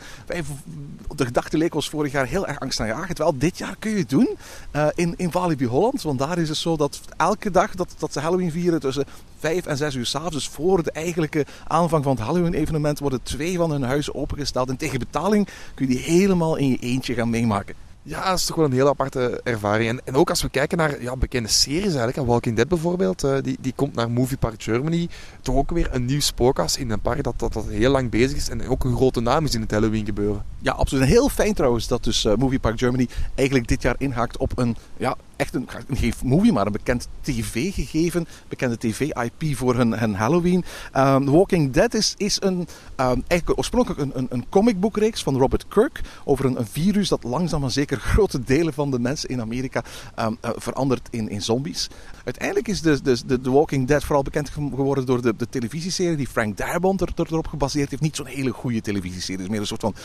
De 1.15 1.25
gedachte 1.25 1.57
leek 1.57 1.75
ons 1.75 1.89
vorig 1.93 2.11
jaar 2.11 2.27
heel 2.27 2.47
erg 2.47 2.59
angstaanjagend. 2.59 3.17
Wel, 3.17 3.37
dit 3.37 3.57
jaar 3.57 3.75
kun 3.79 3.91
je 3.91 3.97
het 3.97 4.09
doen 4.09 4.37
uh, 4.75 4.87
in, 4.95 5.13
in 5.17 5.31
Walibi 5.31 5.65
Holland. 5.65 6.01
Want 6.01 6.19
daar 6.19 6.37
is 6.37 6.49
het 6.49 6.57
zo 6.57 6.77
dat 6.77 7.01
elke 7.17 7.51
dag 7.51 7.75
dat, 7.75 7.95
dat 7.97 8.13
ze 8.13 8.19
Halloween 8.19 8.51
vieren 8.51 8.79
tussen 8.79 9.05
5 9.37 9.65
en 9.65 9.77
6 9.77 9.95
uur 9.95 10.05
s'avonds, 10.05 10.35
dus 10.35 10.47
voor 10.47 10.83
de 10.83 10.91
eigenlijke 10.91 11.45
aanvang 11.67 12.03
van 12.03 12.15
het 12.15 12.25
Halloween-evenement, 12.25 12.99
worden 12.99 13.23
twee 13.23 13.57
van 13.57 13.71
hun 13.71 13.83
huizen 13.83 14.15
opengesteld. 14.15 14.69
En 14.69 14.77
tegen 14.77 14.99
betaling 14.99 15.47
kun 15.73 15.87
je 15.87 15.95
die 15.95 16.03
helemaal 16.03 16.55
in 16.55 16.69
je 16.69 16.77
eentje 16.77 17.13
gaan 17.13 17.29
meemaken. 17.29 17.82
Ja, 18.05 18.29
dat 18.29 18.37
is 18.37 18.45
toch 18.45 18.55
wel 18.55 18.65
een 18.65 18.71
heel 18.71 18.87
aparte 18.87 19.41
ervaring. 19.43 19.89
En, 19.89 20.01
en 20.03 20.15
ook 20.15 20.29
als 20.29 20.41
we 20.41 20.49
kijken 20.49 20.77
naar 20.77 21.01
ja, 21.01 21.15
bekende 21.15 21.49
series 21.49 21.95
eigenlijk. 21.95 22.27
Walking 22.27 22.55
Dead 22.55 22.67
bijvoorbeeld, 22.67 23.23
uh, 23.23 23.37
die, 23.41 23.57
die 23.61 23.73
komt 23.75 23.95
naar 23.95 24.11
Movie 24.11 24.37
Park 24.37 24.63
Germany. 24.63 25.09
Toch 25.41 25.55
ook 25.55 25.71
weer 25.71 25.89
een 25.91 26.05
nieuw 26.05 26.19
spookhuis 26.19 26.77
in 26.77 26.91
een 26.91 27.01
park 27.01 27.23
dat, 27.23 27.39
dat, 27.39 27.53
dat 27.53 27.65
heel 27.67 27.91
lang 27.91 28.09
bezig 28.09 28.37
is. 28.37 28.49
En 28.49 28.67
ook 28.67 28.83
een 28.83 28.95
grote 28.95 29.21
naam 29.21 29.45
is 29.45 29.55
in 29.55 29.61
het 29.61 29.71
Halloween 29.71 30.05
gebeuren. 30.05 30.45
Ja, 30.59 30.71
absoluut. 30.71 31.07
Heel 31.07 31.29
fijn 31.29 31.53
trouwens 31.53 31.87
dat 31.87 32.03
dus 32.03 32.25
uh, 32.25 32.35
Movie 32.35 32.59
Park 32.59 32.79
Germany 32.79 33.07
eigenlijk 33.35 33.67
dit 33.67 33.81
jaar 33.81 33.95
inhaakt 33.97 34.37
op 34.37 34.57
een 34.57 34.75
ja, 34.97 35.15
echt 35.43 35.55
een, 35.55 36.13
movie, 36.23 36.51
maar 36.51 36.65
een 36.65 36.71
bekend 36.71 37.07
tv-gegeven, 37.21 38.27
bekende 38.47 38.77
tv-IP 38.77 39.55
voor 39.55 39.75
hun, 39.75 39.99
hun 39.99 40.15
Halloween. 40.15 40.63
Um, 40.97 41.25
Walking 41.25 41.71
Dead 41.73 41.93
is, 41.93 42.13
is 42.17 42.37
een, 42.41 42.67
um, 42.97 43.23
eigenlijk 43.27 43.57
oorspronkelijk 43.57 44.01
een, 44.01 44.11
een, 44.13 44.27
een 44.29 44.45
comicboekreeks 44.49 45.23
van 45.23 45.37
Robert 45.37 45.67
Kirk 45.67 46.01
over 46.25 46.45
een, 46.45 46.57
virus 46.71 47.09
dat 47.09 47.23
langzaam 47.23 47.61
maar 47.61 47.71
zeker 47.71 47.99
grote 48.13 48.43
delen 48.43 48.73
van 48.73 48.91
de 48.91 48.99
mensen 48.99 49.29
in 49.29 49.41
Amerika 49.41 49.83
um, 50.19 50.37
uh, 50.45 50.51
verandert 50.55 51.07
in, 51.11 51.29
in 51.29 51.41
zombies. 51.41 51.89
Uiteindelijk 52.23 52.67
is 52.67 52.81
de, 52.81 53.01
de, 53.25 53.41
The 53.41 53.51
Walking 53.51 53.87
Dead 53.87 54.03
vooral 54.03 54.23
bekend 54.23 54.49
geworden 54.49 55.05
door 55.05 55.21
de, 55.21 55.35
de 55.35 55.49
televisieserie 55.49 56.15
die 56.15 56.27
Frank 56.27 56.57
Darabont 56.57 57.01
er, 57.01 57.09
erop 57.15 57.47
gebaseerd 57.47 57.89
heeft. 57.89 58.01
Niet 58.01 58.15
zo'n 58.15 58.25
hele 58.25 58.51
goede 58.51 58.81
televisieserie, 58.81 59.35
het 59.35 59.45
is 59.45 59.49
meer 59.49 59.59
een 59.59 59.67
soort 59.67 59.81
van 59.81 59.95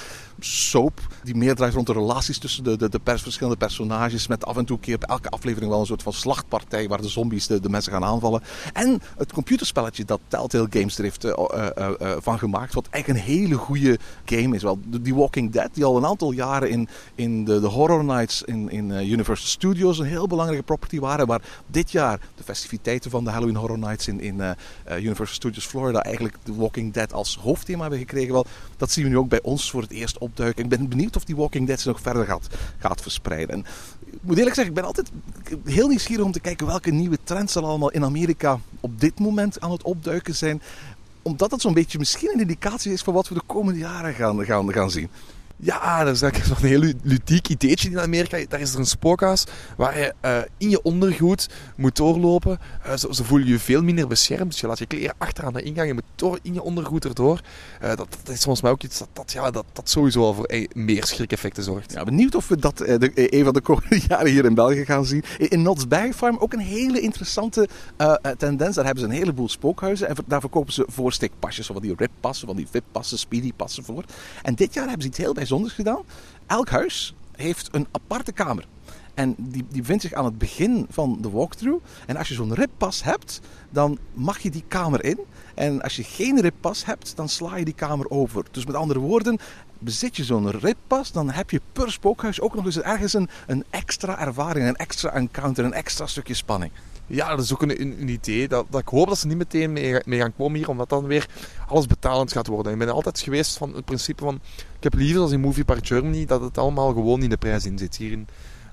soap 0.41 1.01
die 1.23 1.35
meer 1.35 1.55
draait 1.55 1.75
rond 1.75 1.87
de 1.87 1.93
relaties 1.93 2.39
tussen 2.39 2.65
de, 2.65 2.77
de, 2.77 2.89
de 2.89 3.01
verschillende 3.05 3.59
personages 3.59 4.27
met 4.27 4.45
af 4.45 4.57
en 4.57 4.65
toe 4.65 4.79
keer 4.79 4.99
elke 5.01 5.29
aflevering 5.29 5.71
wel 5.71 5.81
een 5.81 5.87
soort 5.87 6.03
van 6.03 6.13
slachtpartij 6.13 6.89
waar 6.89 7.01
de 7.01 7.09
zombies 7.09 7.47
de, 7.47 7.61
de 7.61 7.69
mensen 7.69 7.93
gaan 7.93 8.05
aanvallen. 8.05 8.43
En 8.73 9.01
het 9.17 9.33
computerspelletje 9.33 10.05
dat 10.05 10.21
Telltale 10.29 10.67
Games 10.71 10.99
er 10.99 11.03
heeft 11.03 11.25
uh, 11.25 11.33
uh, 11.55 11.91
uh, 12.01 12.11
van 12.21 12.39
gemaakt, 12.39 12.75
wat 12.75 12.87
echt 12.91 13.09
een 13.09 13.17
hele 13.17 13.55
goede 13.55 13.99
game 14.25 14.55
is. 14.55 14.63
Wel, 14.63 14.79
die 15.01 15.15
Walking 15.15 15.53
Dead, 15.53 15.69
die 15.73 15.85
al 15.85 15.97
een 15.97 16.07
aantal 16.07 16.33
jaren 16.33 16.71
in, 16.71 16.89
in 17.15 17.45
de, 17.45 17.61
de 17.61 17.67
Horror 17.67 18.05
Nights 18.05 18.43
in, 18.43 18.71
in 18.71 18.91
Universal 18.91 19.49
Studios 19.49 19.99
een 19.99 20.07
heel 20.07 20.27
belangrijke 20.27 20.65
property 20.65 20.99
waren, 20.99 21.27
waar 21.27 21.43
dit 21.67 21.91
jaar 21.91 22.08
de 22.17 22.43
festiviteiten 22.45 23.11
van 23.11 23.25
de 23.25 23.31
Halloween 23.31 23.57
Horror 23.57 23.79
Nights 23.79 24.09
in, 24.09 24.21
in 24.21 24.43
Universal 24.89 25.35
Studios 25.35 25.67
Florida 25.67 26.03
eigenlijk 26.03 26.37
de 26.45 26.55
Walking 26.55 26.93
Dead 26.93 27.13
als 27.13 27.39
hoofdthema 27.43 27.81
hebben 27.81 27.99
gekregen. 27.99 28.33
Wel, 28.33 28.47
dat 28.77 28.91
zien 28.91 29.05
we 29.05 29.11
nu 29.11 29.19
ook 29.19 29.29
bij 29.29 29.43
ons 29.43 29.71
voor 29.71 29.83
het 29.83 29.91
eerst 29.91 30.19
opduiken. 30.19 30.63
Ik 30.65 30.71
ben 30.71 30.89
benieuwd 30.89 31.17
of 31.17 31.25
die 31.25 31.37
Walking 31.37 31.67
Dead 31.67 31.81
zich 31.81 31.93
nog 31.93 32.01
verder 32.01 32.27
gaat, 32.27 32.47
gaat 32.79 33.03
verspreiden. 33.03 33.55
En 33.55 33.65
ik 34.07 34.19
moet 34.21 34.37
eerlijk 34.37 34.55
zeggen, 34.55 34.75
ik 34.75 34.81
ben 34.81 34.85
altijd 34.85 35.11
heel 35.65 35.89
nieuwsgierig 35.89 36.25
om 36.25 36.33
te 36.33 36.41
kijken 36.41 36.67
welke 36.67 36.91
nieuwe 36.91 37.19
trends 37.25 37.55
er 37.55 37.63
allemaal 37.63 37.91
in 37.91 38.05
Amerika 38.05 38.61
op 38.81 39.01
dit 39.01 39.19
moment 39.19 39.61
aan 39.61 39.71
het 39.71 39.83
opduiken 39.83 40.35
zijn. 40.35 40.63
Omdat 41.23 41.51
dat 41.51 41.61
zo'n 41.61 41.75
beetje 41.75 41.99
misschien 41.99 42.31
een 42.35 42.41
indicatie 42.41 42.93
is 42.93 43.03
van 43.03 43.15
wat 43.15 43.29
we 43.29 43.35
de 43.35 43.43
komende 43.47 43.79
jaren 43.79 44.15
gaan, 44.15 44.45
gaan, 44.45 44.73
gaan 44.73 44.91
zien. 44.91 45.09
Ja, 45.61 46.05
dat 46.05 46.15
is 46.15 46.23
eigenlijk 46.23 46.61
een 46.61 46.69
heel 46.69 46.93
ludiek 47.03 47.49
ideetje 47.49 47.91
in 47.91 48.01
Amerika. 48.01 48.45
Daar 48.49 48.61
is 48.61 48.73
er 48.73 48.79
een 48.79 48.87
spookhuis 48.87 49.45
waar 49.77 49.99
je 49.99 50.15
uh, 50.25 50.39
in 50.59 50.71
je 50.71 50.83
ondergoed 50.83 51.49
moet 51.77 51.97
doorlopen. 51.97 52.59
Uh, 52.87 52.97
zo, 52.97 53.13
zo, 53.13 53.25
voel 53.25 53.39
je 53.39 53.47
je 53.47 53.59
veel 53.59 53.83
minder 53.83 54.07
beschermd. 54.07 54.51
Dus 54.51 54.61
je 54.61 54.67
laat 54.67 54.79
je 54.79 54.87
kleren 54.87 55.15
achter 55.19 55.45
aan 55.45 55.53
de 55.53 55.63
ingang. 55.63 55.89
Je 55.89 55.95
moet 55.95 56.03
door 56.15 56.39
in 56.43 56.55
je 56.55 56.63
ondergoed 56.63 57.05
erdoor. 57.05 57.41
Uh, 57.83 57.89
dat, 57.89 57.99
dat, 58.25 58.35
is 58.35 58.43
volgens 58.43 58.63
mij 58.63 58.71
ook 58.71 58.83
iets 58.83 58.99
dat, 58.99 59.09
dat, 59.13 59.33
ja, 59.33 59.51
dat, 59.51 59.65
dat 59.73 59.91
sowieso 59.91 60.23
al 60.23 60.35
voor 60.35 60.67
meer 60.73 61.05
schrik-effecten 61.05 61.63
zorgt. 61.63 61.93
Ja, 61.93 62.05
benieuwd 62.05 62.35
of 62.35 62.49
we 62.49 62.57
dat 62.57 62.83
een 63.15 63.45
van 63.45 63.53
de 63.53 63.61
komende 63.61 64.01
jaren 64.09 64.31
hier 64.31 64.45
in 64.45 64.55
België 64.55 64.85
gaan 64.85 65.05
zien. 65.05 65.25
In, 65.39 65.63
Knott's 65.63 65.85
Farm 66.17 66.37
ook 66.39 66.53
een 66.53 66.59
hele 66.59 67.01
interessante 67.01 67.69
tendens. 68.37 68.75
Daar 68.75 68.85
hebben 68.85 69.05
ze 69.05 69.11
een 69.11 69.17
heleboel 69.17 69.49
spookhuizen. 69.49 70.09
En 70.09 70.17
daar 70.27 70.41
verkopen 70.41 70.73
ze 70.73 70.87
voorstikpasjes. 70.89 71.67
Van 71.67 71.83
die 71.83 71.95
rippassen, 71.97 72.47
van 72.47 72.57
die 72.57 72.67
VIP-passen, 72.71 73.19
speedy-passen 73.19 73.85
voor. 73.85 74.05
En 74.43 74.55
dit 74.55 74.75
jaar 74.75 74.85
hebben 74.85 75.03
ze 75.03 75.09
iets 75.09 75.19
heel 75.19 75.27
bijzonders 75.27 75.48
bijzonders 75.49 75.75
gedaan. 75.75 76.03
Elk 76.47 76.69
huis 76.69 77.15
heeft 77.37 77.69
een 77.73 77.87
aparte 77.91 78.33
kamer. 78.33 78.67
En 79.15 79.35
die, 79.39 79.67
die 79.69 79.81
bevindt 79.81 80.03
zich 80.03 80.13
aan 80.13 80.25
het 80.25 80.39
begin 80.39 80.87
van 80.91 81.19
de 81.21 81.31
walkthrough. 81.31 81.85
En 82.07 82.17
als 82.17 82.29
je 82.29 82.35
zo'n 82.35 82.55
rippas 82.55 83.03
hebt, 83.03 83.41
dan 83.71 83.99
mag 84.13 84.39
je 84.39 84.51
die 84.51 84.65
kamer 84.69 85.05
in. 85.05 85.19
En 85.55 85.83
als 85.83 85.97
je 85.97 86.05
geen 86.05 86.41
rippas 86.41 86.85
hebt, 86.85 87.17
dan 87.17 87.29
sla 87.29 87.57
je 87.57 87.65
die 87.65 87.75
kamer 87.75 88.11
over. 88.11 88.45
Dus 88.51 88.67
met 88.67 88.75
andere 88.75 88.99
woorden, 88.99 89.39
bezit 89.79 90.17
je 90.17 90.25
zo'n 90.25 90.51
rippas, 90.51 91.13
dan 91.13 91.31
heb 91.31 91.51
je 91.51 91.61
per 91.73 91.93
spookhuis 91.93 92.41
ook 92.41 92.55
nog 92.55 92.65
eens 92.65 92.81
ergens 92.81 93.13
een, 93.13 93.29
een 93.47 93.65
extra 93.71 94.19
ervaring, 94.19 94.69
een 94.69 94.77
extra 94.77 95.13
encounter, 95.13 95.65
een 95.65 95.73
extra 95.73 96.07
stukje 96.07 96.35
spanning. 96.35 96.73
Ja, 97.09 97.29
dat 97.29 97.45
is 97.45 97.53
ook 97.53 97.63
een, 97.63 97.81
een, 97.81 98.09
idee. 98.09 98.49
Dat, 98.49 98.67
dat 98.71 98.81
ik 98.81 98.89
hoop 98.89 99.09
dat 99.09 99.19
ze 99.19 99.27
niet 99.27 99.37
meteen 99.37 99.73
mee, 99.73 100.03
gaan 100.05 100.35
komen 100.37 100.59
hier, 100.59 100.69
omdat 100.69 100.89
dan 100.89 101.07
weer 101.07 101.27
alles 101.67 101.87
betalend 101.87 102.33
gaat 102.33 102.47
worden. 102.47 102.73
Ik 102.73 102.79
ben 102.79 102.89
altijd 102.89 103.21
geweest 103.21 103.57
van 103.57 103.75
het 103.75 103.85
principe 103.85 104.23
van... 104.23 104.41
Ik 104.77 104.83
heb 104.85 104.95
liever 104.95 105.21
als 105.21 105.33
in 105.33 105.41
Movie 105.41 105.65
Park 105.65 105.87
Germany 105.87 106.25
dat 106.25 106.41
het 106.41 106.59
allemaal 106.59 106.93
gewoon 106.93 107.23
in 107.23 107.31
de 107.31 107.37
prijs 107.37 107.67
in 107.67 107.79
zit. 107.79 107.97
Hier 107.97 108.13
in 108.13 108.29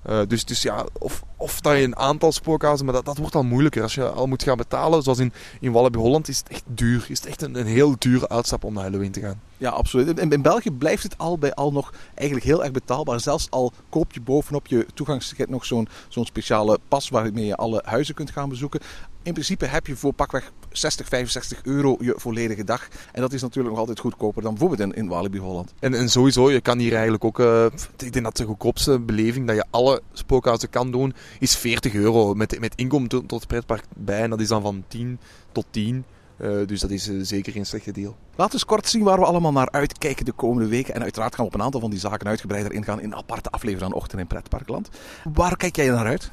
Eh, 0.05 0.19
dus, 0.27 0.45
dus 0.45 0.62
ja, 0.62 0.85
of, 1.00 1.24
of 1.38 1.62
dat 1.62 1.77
je 1.77 1.83
een 1.83 1.97
aantal 1.97 2.31
spookhuizen, 2.31 2.85
maar 2.85 2.93
dat, 2.93 3.05
dat 3.05 3.17
wordt 3.17 3.35
al 3.35 3.43
moeilijker. 3.43 3.81
Als 3.81 3.95
je 3.95 4.09
al 4.09 4.27
moet 4.27 4.43
gaan 4.43 4.57
betalen, 4.57 5.03
zoals 5.03 5.19
in, 5.19 5.33
in 5.59 5.71
Wallaby 5.71 5.97
Holland, 5.97 6.27
is 6.27 6.38
het 6.38 6.50
echt 6.50 6.63
duur. 6.67 7.05
Is 7.09 7.17
het 7.17 7.27
echt 7.27 7.41
een, 7.41 7.55
een 7.55 7.65
heel 7.65 7.95
dure 8.00 8.29
uitstap 8.29 8.63
om 8.63 8.74
naar 8.74 8.83
Halloween 8.83 9.12
te 9.12 9.19
gaan. 9.19 9.41
Ja, 9.57 9.69
absoluut. 9.69 10.19
In, 10.19 10.31
in 10.31 10.41
België 10.41 10.71
blijft 10.71 11.03
het 11.03 11.17
al 11.17 11.38
bij 11.38 11.53
al 11.53 11.71
nog 11.71 11.93
eigenlijk 12.13 12.47
heel 12.47 12.63
erg 12.63 12.71
betaalbaar. 12.71 13.19
Zelfs 13.19 13.47
al 13.50 13.71
koop 13.89 14.13
je 14.13 14.21
bovenop 14.21 14.67
je 14.67 14.85
toegangsticket 14.93 15.50
nog 15.50 15.65
zo'n 15.65 15.88
zo'n 16.07 16.25
speciale 16.25 16.79
pas 16.88 17.09
waarmee 17.09 17.45
je 17.45 17.55
alle 17.55 17.81
huizen 17.85 18.15
kunt 18.15 18.31
gaan 18.31 18.50
bezoeken. 18.50 18.79
In 19.25 19.34
principe 19.34 19.65
heb 19.65 19.88
je 19.88 19.96
voor 19.96 20.13
pakweg 20.13 20.51
60, 20.72 21.08
65 21.08 21.63
euro 21.63 21.98
je 22.00 22.13
volledige 22.17 22.63
dag. 22.63 22.88
En 23.12 23.22
dat 23.22 23.34
is 23.34 23.41
natuurlijk 23.41 23.70
nog 23.70 23.79
altijd 23.79 24.00
goedkoper 24.00 24.41
dan 24.41 24.51
bijvoorbeeld 24.51 24.82
in, 24.82 24.94
in 24.94 25.08
Walibi 25.08 25.39
Holland. 25.39 25.74
En, 25.79 25.94
en 25.94 26.10
sowieso, 26.10 26.51
je 26.51 26.62
kan 26.62 26.79
hier 26.79 26.94
eigenlijk 26.94 27.24
ook... 27.24 27.39
eh, 27.39 27.65
ik 27.98 28.13
denk 28.13 28.25
dat 28.25 28.38
de 28.38 28.46
goedkoopste 28.46 29.00
beleving 29.00 29.48
dat 29.48 29.55
je 29.55 29.65
alle 29.70 30.01
spookhuizen 30.13 30.70
kan 30.70 30.91
doen, 30.91 31.13
is 31.39 31.55
40 31.55 31.94
euro. 31.94 32.34
Met, 32.34 32.60
met 32.60 32.74
inkomen 32.75 33.10
tot, 33.10 33.27
tot 33.27 33.39
het 33.39 33.48
pretpark 33.48 33.84
bij. 33.96 34.22
En 34.22 34.29
dat 34.29 34.39
is 34.39 34.48
dan 34.48 34.62
van 34.62 34.84
10 34.88 35.20
tot 35.51 35.65
10. 35.70 36.05
Eh, 36.38 36.50
dus 36.65 36.79
dat 36.79 36.89
is 36.89 37.08
eh, 37.10 37.15
zeker 37.22 37.51
geen 37.51 37.65
slechte 37.65 37.91
deal. 37.91 38.15
Laten 38.29 38.46
we 38.46 38.53
eens 38.53 38.65
kort 38.65 38.88
zien 38.88 39.03
waar 39.03 39.20
we 39.20 39.25
allemaal 39.25 39.51
naar 39.51 39.72
uitkijken 39.72 40.25
de 40.25 40.32
komende 40.32 40.70
weken. 40.70 40.94
En 40.94 41.01
uiteraard 41.01 41.36
gaan 41.36 41.46
we 41.46 41.51
op 41.51 41.58
een 41.60 41.65
aantal 41.65 41.82
van 41.82 41.89
die 41.89 42.00
zaken 42.00 42.27
uitgebreider 42.27 42.74
ingaan 42.74 43.00
in 43.01 43.12
een 43.12 43.17
aparte 43.17 43.50
aflevering 43.50 43.91
aan 43.91 43.98
Ochtend 43.98 44.22
in 44.22 44.27
Pretparkland. 44.27 44.89
Waar 45.34 45.58
kijk 45.58 45.75
jij 45.75 45.89
naar 45.89 46.05
uit? 46.05 46.32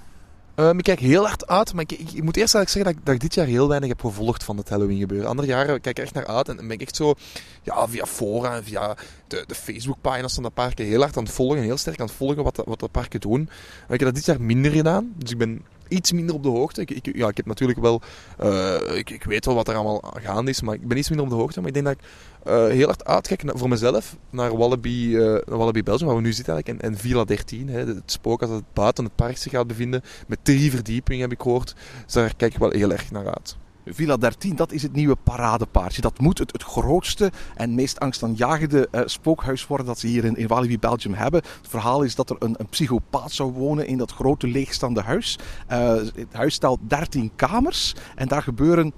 Ehm, 0.55 0.79
ik 0.79 0.85
kijk 0.85 1.01
heel 1.01 1.27
hard 1.27 1.47
uit, 1.47 1.73
maar 1.75 1.83
ik, 1.83 1.93
ik, 1.93 2.23
moet 2.23 2.37
eerst 2.37 2.55
eigenlijk 2.55 2.69
zeggen 2.69 2.85
dat 2.85 2.95
ik, 2.95 3.07
dat 3.07 3.21
dit 3.21 3.35
jaar 3.35 3.47
heel 3.47 3.69
weinig 3.69 3.89
heb 3.89 4.01
gevolgd 4.01 4.45
van 4.45 4.57
het 4.57 4.69
Halloween 4.69 4.99
gebeuren. 4.99 5.29
Andere 5.29 5.49
jaren 5.49 5.81
kijk 5.81 5.99
ik 5.99 6.05
echt 6.05 6.15
naar 6.15 6.27
uit 6.27 6.49
en 6.49 6.57
ben 6.57 6.71
ik 6.71 6.81
echt 6.81 6.97
zo 6.97 7.15
ja, 7.63 7.89
via 7.89 8.07
fora 8.07 8.57
en 8.57 8.65
via 8.65 8.97
de, 9.27 9.45
de 9.47 9.55
Facebookpagina's 9.55 10.35
van 10.35 10.43
de 10.43 10.51
parken 10.51 10.85
heel 10.85 11.01
hard 11.01 11.17
aan 11.17 11.25
het 11.25 11.33
volgen, 11.33 11.63
heel 11.63 11.77
sterk 11.77 12.01
aan 12.01 12.07
het 12.07 12.15
volgen 12.15 12.45
wat 12.45 12.57
de, 12.57 12.63
wat 12.67 12.81
de 12.81 12.89
parken 12.89 13.21
doen. 13.21 13.43
Maar 13.87 13.95
ik 13.95 14.01
heb 14.01 14.09
dat 14.09 14.15
dit 14.15 14.25
jaar 14.25 14.41
minder 14.41 14.71
gedaan, 14.71 15.13
dus 15.17 15.31
ik 15.31 15.39
ben 15.39 15.63
iets 15.93 16.13
minder 16.13 16.35
op 16.35 16.43
de 16.43 16.49
hoogte. 16.49 16.81
Ik, 16.81 16.91
ik, 16.91 17.17
ja, 17.17 17.29
ik 17.29 17.37
heb 17.37 17.47
natuurlijk 17.47 17.81
wel, 17.81 18.01
eh, 18.39 18.97
ik, 18.97 19.11
ik 19.11 19.25
weet 19.25 19.45
wel 19.45 19.55
wat 19.55 19.69
er 19.69 19.75
allemaal 19.75 20.13
gaande 20.15 20.51
is, 20.51 20.63
maar 20.63 20.75
ik 20.75 20.89
ben 20.89 20.99
iets 20.99 21.09
minder 21.09 21.27
op 21.27 21.33
de 21.33 21.39
hoogte. 21.39 21.59
Maar 21.59 21.69
ik 21.69 21.75
denk 21.75 21.87
dat 21.87 21.95
ik 21.95 22.05
eh, 22.45 22.67
heel 22.67 22.87
hard 22.87 23.05
uitkijk 23.05 23.43
voor 23.47 23.69
mezelf 23.69 24.17
naar 24.31 24.57
Wallaby, 24.57 25.15
naar 25.15 25.43
Wallaby 25.45 25.83
Belgium, 25.83 26.07
waar 26.07 26.17
we 26.17 26.23
nu 26.23 26.33
zitten 26.33 26.55
eigenlijk, 26.55 26.83
en, 26.83 26.91
en 26.91 26.99
Villa 26.99 27.25
13. 27.25 27.69
Hè, 27.69 27.87
het 27.87 28.13
spook 28.13 28.43
als 28.43 28.51
het 28.51 28.65
buiten 28.73 29.05
het 29.05 29.15
park 29.15 29.37
zich 29.37 29.53
gaat 29.53 29.67
bevinden, 29.67 30.03
met 30.27 30.39
drie 30.43 30.71
verdiepingen 30.71 31.23
heb 31.23 31.33
ik 31.33 31.43
gehoord. 31.43 31.75
Dus 32.05 32.13
daar 32.13 32.37
kijk 32.37 32.53
ik 32.53 32.59
wel 32.59 32.71
heel 32.71 32.93
erg 32.93 33.11
naar 33.11 33.27
uit. 33.27 33.57
Villa 33.87 34.17
13, 34.17 34.57
dat 34.57 34.73
is 34.73 34.83
het 34.83 34.93
nieuwe 34.93 35.17
paradepaardje. 35.17 36.01
Dat 36.03 36.19
moet 36.19 36.39
het, 36.39 36.63
grootste 36.63 37.33
en 37.55 37.75
meest 37.75 38.01
angstaanjagende 38.01 38.89
eh, 38.91 39.03
spookhuis 39.05 39.67
worden 39.67 39.87
dat 39.87 39.99
ze 39.99 40.07
hier 40.07 40.25
in, 40.25 40.37
in 40.37 40.47
Walibi 40.47 40.79
Belgium 40.79 41.15
hebben. 41.15 41.43
Het 41.43 41.69
verhaal 41.69 42.03
is 42.03 42.15
dat 42.15 42.31
er 42.31 42.37
een, 42.39 42.55
een 42.59 42.69
psychopaat 42.69 43.33
zou 43.33 43.53
wonen 43.53 43.87
in 43.87 43.99
dat 43.99 44.13
grote 44.13 44.47
leegstaande 44.47 45.01
huis. 45.01 45.39
Eh, 45.67 45.95
het 46.15 46.33
huis 46.33 46.55
stelt 46.55 46.81
13 46.83 47.31
kamers 47.37 47.95
en 48.15 48.29
daar 48.29 48.43
gebeuren 48.43 48.93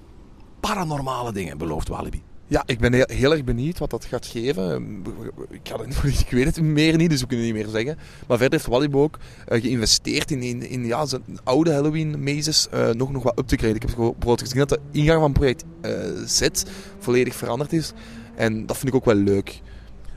paranormale 0.60 1.32
dingen, 1.32 1.58
belooft 1.58 1.88
Walibi. 1.88 2.22
Ja, 2.46 2.62
ik 2.66 2.78
ben 2.78 2.92
heel, 2.92 3.32
erg 3.32 3.44
benieuwd 3.44 3.78
wat 3.78 3.90
dat 3.90 4.04
gaat 4.04 4.26
geven. 4.26 5.02
Ik, 5.50 5.60
ga 5.62 5.78
het, 5.78 6.20
ik 6.20 6.30
weet 6.30 6.44
het 6.44 6.60
meer 6.60 6.96
niet, 6.96 7.10
dus 7.10 7.20
we 7.20 7.26
kunnen 7.26 7.46
niet 7.46 7.54
meer 7.54 7.68
zeggen. 7.68 7.98
Maar 8.26 8.38
verder 8.38 8.58
heeft 8.58 8.70
Walibi 8.70 8.96
ook 8.96 9.18
eh, 9.46 9.60
geïnvesteerd 9.60 10.30
in, 10.30 10.42
in, 10.42 10.68
in 10.68 10.86
ja, 10.86 11.06
zijn 11.06 11.22
oude 11.44 11.72
Halloween-mazes 11.72 12.68
eh, 12.70 12.90
nog, 12.90 13.12
nog 13.12 13.22
wat 13.22 13.38
up 13.38 13.46
te 13.46 13.56
graden. 13.56 13.76
Ik 13.76 13.82
heb 13.82 13.94
bijvoorbeeld 13.96 14.40
gezien 14.40 14.58
dat 14.58 14.68
de 14.68 14.80
ingang 14.90 15.20
van 15.20 15.32
project 15.32 15.64
eh, 15.80 15.92
Z 16.26 16.48
volledig 16.98 17.34
veranderd 17.34 17.72
is. 17.72 17.92
En 18.34 18.66
dat 18.66 18.76
vind 18.76 18.88
ik 18.88 18.94
ook 18.94 19.04
wel 19.04 19.14
leuk. 19.14 19.60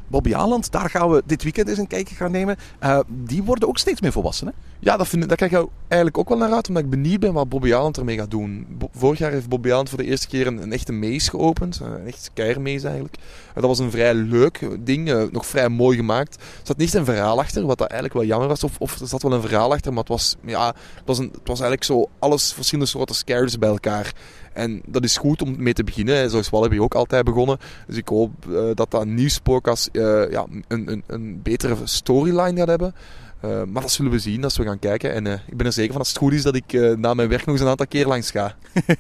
Bobby 0.08 0.34
Aland, 0.36 0.72
daar 0.72 0.90
gaan 0.90 1.10
we 1.10 1.24
dit 1.26 1.44
weekend 1.44 1.68
eens 1.70 1.78
een 1.78 1.88
kijkje 1.88 2.16
gaan 2.16 2.32
nemen. 2.32 2.56
Eh, 2.80 3.00
die 3.08 3.44
worden 3.44 3.68
ook 3.68 3.78
steeds 3.78 4.02
meer 4.02 4.12
volwassen. 4.12 4.48
Hè? 4.48 4.54
Ja, 4.80 4.98
dat 4.98 5.08
vind 5.08 5.22
ik, 5.24 5.28
daar 5.28 5.38
kijk 5.38 5.52
ik 5.52 5.68
eigenlijk 5.88 6.18
ook 6.18 6.30
wel 6.30 6.38
naar 6.38 6.52
uit, 6.52 6.68
omdat 6.68 6.84
ik 6.84 6.90
benieuwd 6.90 7.20
ben 7.20 7.34
wat 7.34 7.50
Bobby 7.50 7.74
Aland 7.74 7.98
ermee 7.98 8.18
gaat 8.18 8.32
doen. 8.32 8.68
Vorig 8.92 9.20
jaar 9.20 9.32
heeft 9.32 9.50
Bobby 9.50 9.72
Aland 9.72 9.90
voor 9.90 9.98
de 9.98 10.04
eerste 10.04 10.28
keer 10.28 10.48
een, 10.48 10.62
een 10.62 10.72
echte 10.74 10.92
maze 10.92 11.30
geopend. 11.30 11.80
eh, 11.84 11.88
Een 11.88 12.06
echt 12.08 12.32
keiermaze 12.34 12.86
eigenlijk. 12.86 13.16
En 13.48 13.62
dat 13.62 13.70
was 13.70 13.80
een 13.80 13.92
vrij 13.92 14.14
leuk 14.14 14.68
ding, 14.80 15.12
eh, 15.12 15.24
nog 15.32 15.46
vrij 15.46 15.70
mooi 15.70 15.98
gemaakt. 15.98 16.36
Er 16.36 16.42
zat 16.64 16.78
niet 16.78 16.94
een 16.94 17.06
verhaal 17.06 17.40
achter, 17.40 17.66
wat 17.66 17.78
dat 17.78 17.88
eigenlijk 17.90 18.20
wel 18.20 18.30
jammer 18.30 18.48
was. 18.48 18.64
Of, 18.64 18.76
of 18.80 19.00
er 19.00 19.08
zat 19.08 19.22
wel 19.22 19.34
een 19.34 19.42
verhaal 19.42 19.74
achter, 19.74 19.92
maar 19.92 20.00
het 20.00 20.12
was, 20.12 20.36
ja, 20.46 20.68
het 20.68 21.06
was, 21.06 21.18
een, 21.18 21.26
het 21.32 21.48
was 21.48 21.60
eigenlijk 21.60 21.84
zo 21.84 22.10
alles 22.20 22.54
verschillende 22.54 22.90
soorten 22.90 23.16
scares 23.16 23.58
bij 23.58 23.70
elkaar. 23.70 24.14
En 24.58 24.82
dat 24.86 25.04
is 25.04 25.18
goed 25.18 25.42
om 25.42 25.56
mee 25.58 25.74
te 25.74 25.84
beginnen. 25.84 26.16
hè. 26.16 26.30
Zo 26.30 26.40
is 26.40 26.50
Wallaby 26.50 26.78
ook 26.80 26.96
altijd 26.96 27.24
begonnen. 27.24 27.58
Dus 27.88 27.98
ik 27.98 28.08
hoop 28.08 28.32
eh, 28.46 28.70
dat 28.74 28.92
dat 28.92 29.06
nieuw 29.06 29.28
spookhuis 29.30 29.90
eh, 29.92 30.32
ja, 30.32 30.46
een, 30.68 30.92
een, 30.92 31.04
een 31.08 31.42
betere 31.42 31.76
storyline 31.84 32.58
gaat 32.58 32.68
hebben. 32.68 32.94
Eh, 33.42 33.64
maar 33.64 33.82
dat 33.82 33.92
zullen 33.92 34.12
we 34.12 34.20
zien 34.20 34.44
als 34.44 34.58
we 34.58 34.64
gaan 34.64 34.80
kijken. 34.80 35.14
En 35.14 35.26
ik 35.26 35.58
ben 35.58 35.66
er 35.66 35.74
zeker 35.74 35.92
van 35.92 36.00
als 36.02 36.10
het 36.10 36.18
goed 36.18 36.34
is 36.34 36.44
dat 36.44 36.56
ik 36.56 36.74
eh, 36.74 36.96
na 36.96 37.14
mijn 37.14 37.30
werk 37.30 37.46
nog 37.46 37.56
eens 37.56 37.64
een 37.64 37.70
aantal 37.70 37.88
keer 37.88 38.08
langs 38.08 38.32
ga. 38.32 38.56